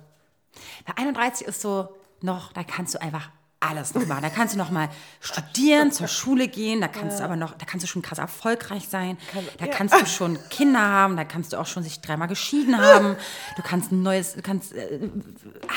[0.87, 1.89] Bei 31 ist so
[2.21, 4.23] noch, da kannst du einfach alles noch machen.
[4.23, 4.89] Da kannst du noch mal
[5.21, 8.89] studieren, zur Schule gehen, da kannst du aber noch, da kannst du schon krass erfolgreich
[8.89, 9.19] sein,
[9.59, 9.73] da ja.
[9.73, 13.17] kannst du schon Kinder haben, da kannst du auch schon sich dreimal geschieden haben,
[13.57, 15.01] du kannst ein neues, du kannst, äh,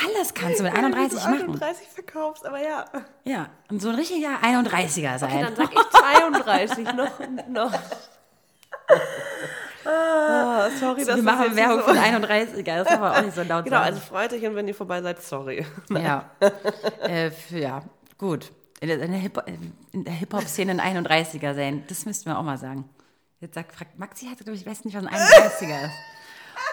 [0.06, 1.62] alles kannst du mit 31 Wenn du machen.
[1.62, 2.86] 31 verkaufst, aber ja.
[3.24, 5.32] Ja, und so ein richtiger 31er sein.
[5.32, 7.20] Okay, dann sag ich 32 noch.
[7.50, 7.74] noch.
[9.90, 13.66] Ah, sorry, dass Wir machen Werbung so- für 31er, das man auch nicht so laut
[13.66, 15.66] Genau, also freut euch und wenn ihr vorbei seid, sorry.
[15.90, 16.30] Ja,
[17.04, 17.82] äh, ja,
[18.18, 18.52] gut.
[18.80, 22.88] In der, der in Hip-Hop-Szene ein 31er sein, das müssten wir auch mal sagen.
[23.40, 25.94] Jetzt sagt, fragt Maxi hat, glaube ich, weiß nicht, was ein 31er ist.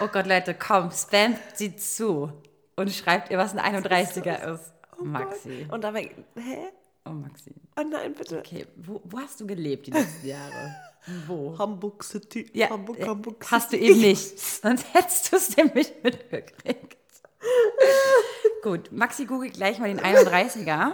[0.01, 2.31] Oh Gott, Leute, komm, spamt sie zu
[2.75, 4.73] und schreibt ihr, was ein 31er ist.
[5.01, 5.67] Maxi.
[5.71, 6.57] Und dabei, hä?
[7.05, 7.53] Oh, Maxi.
[7.77, 8.39] Oh nein, bitte.
[8.39, 10.75] Okay, wo, wo hast du gelebt die letzten Jahre?
[11.27, 11.55] Wo?
[11.59, 12.49] Hamburg City.
[12.51, 13.55] Ja, Hamburg, äh, Hamburg City.
[13.55, 14.39] hast du eben nicht.
[14.61, 16.97] Sonst hättest du es nämlich mitgekriegt.
[18.63, 20.93] Gut, Maxi googelt gleich mal den 31er.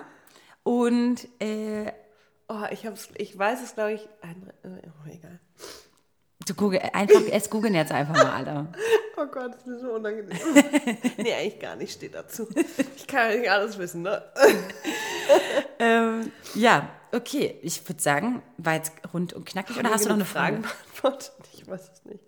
[0.63, 1.93] Und äh,
[2.53, 4.09] Oh, ich, hab's, ich weiß es, glaube ich.
[4.19, 5.39] Ein, äh, oh, egal.
[6.45, 8.67] du google einfach, es googeln jetzt einfach mal alle.
[9.21, 10.37] Oh Gott, das ist mir so unangenehm.
[11.17, 12.47] nee, eigentlich gar nicht, steht dazu.
[12.95, 14.23] Ich kann ja nicht alles wissen, ne?
[15.79, 17.57] Ähm, ja, okay.
[17.63, 19.77] Ich würde sagen, war jetzt rund und knackig.
[19.79, 20.57] Oder hast du noch eine Frage?
[20.57, 21.31] beantwortet?
[21.53, 22.23] Ich weiß es nicht.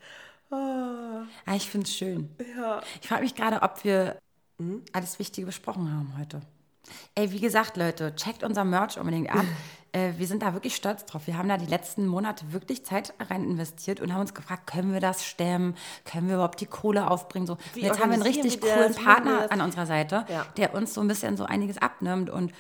[0.50, 2.30] Ah, Ah, ich finde es schön.
[2.58, 2.82] ja.
[3.02, 4.18] Ich frage mich gerade, ob wir
[4.94, 6.42] alles Wichtige besprochen haben heute.
[7.16, 9.46] Ey, wie gesagt, Leute, checkt unser Merch unbedingt ab.
[9.94, 11.28] äh, wir sind da wirklich stolz drauf.
[11.28, 14.92] Wir haben da die letzten Monate wirklich Zeit rein investiert und haben uns gefragt, können
[14.92, 15.76] wir das stemmen?
[16.04, 17.48] Können wir überhaupt die Kohle aufbringen?
[17.48, 20.46] So, jetzt haben wir einen richtig coolen Partner an unserer Seite, Ja.
[20.58, 22.52] der uns so ein bisschen so einiges abnimmt und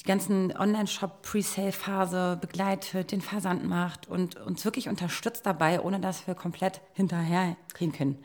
[0.00, 6.34] die ganzen Online-Shop-Presale-Phase begleitet, den Versand macht und uns wirklich unterstützt dabei, ohne dass wir
[6.34, 8.24] komplett hinterhergehen können.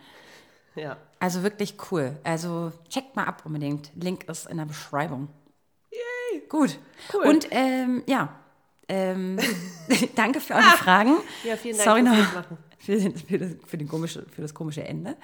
[0.76, 0.98] Ja.
[1.20, 2.18] Also wirklich cool.
[2.24, 3.92] Also checkt mal ab unbedingt.
[3.96, 5.28] Link ist in der Beschreibung.
[6.48, 6.80] Gut.
[7.14, 7.26] Cool.
[7.26, 8.36] Und ähm, ja,
[8.88, 9.38] ähm,
[10.16, 11.18] danke für eure Fragen.
[11.44, 12.16] Ja, vielen Dank Sorry noch
[12.80, 15.16] für, für, das, für, den komische, für das komische Ende.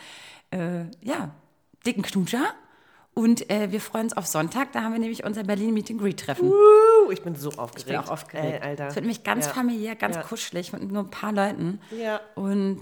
[0.52, 1.32] Äh, ja,
[1.86, 2.46] dicken Knutscher.
[3.14, 4.74] Und äh, wir freuen uns auf Sonntag.
[4.74, 6.50] Da haben wir nämlich unser Berlin Meet and Greet Treffen.
[6.50, 7.78] Uh, ich bin so aufgeregt.
[7.78, 8.62] Ich bin auch aufgeregt.
[8.62, 8.88] Ey, Alter.
[8.88, 9.54] Es wird nämlich ganz ja.
[9.54, 10.24] familiär, ganz Ja.
[10.24, 11.80] kuschelig mit nur ein paar Leuten.
[11.98, 12.20] Ja.
[12.36, 12.82] Und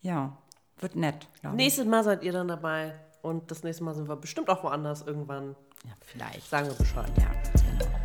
[0.00, 0.36] ja,
[0.80, 1.28] wird nett.
[1.54, 2.94] Nächstes Mal seid ihr dann dabei.
[3.22, 5.54] Und das nächste Mal sind wir bestimmt auch woanders irgendwann.
[5.84, 6.50] Ja, vielleicht.
[6.50, 7.12] Sagen wir Bescheid.
[7.16, 7.59] Ja.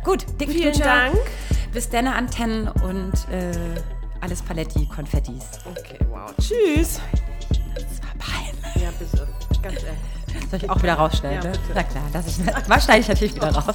[0.06, 0.84] Gut, dicken Vielen Knutscher.
[0.84, 1.18] Dank.
[1.72, 3.52] Bis dann, Antennen und äh,
[4.20, 5.42] alles Paletti, Konfettis.
[5.68, 6.32] Okay, wow.
[6.38, 7.00] Tschüss.
[7.74, 8.82] Das war peinlich.
[8.84, 9.26] Ja, bitte.
[9.60, 10.48] Ganz ehrlich.
[10.48, 11.42] Soll ich auch wieder rausschneiden?
[11.42, 11.58] Ja, ne?
[11.74, 12.38] Na klar, das ich,
[12.68, 13.74] was schneide ich natürlich wieder raus.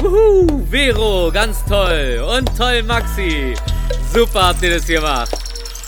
[0.00, 2.22] Wuhu, Vero, ganz toll.
[2.36, 3.54] Und toll, Maxi.
[4.12, 5.30] Super habt ihr das gemacht.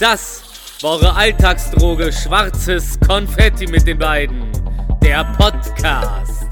[0.01, 0.43] Das
[0.81, 4.51] war eure Alltagsdroge Schwarzes Konfetti mit den beiden.
[5.03, 6.52] Der Podcast.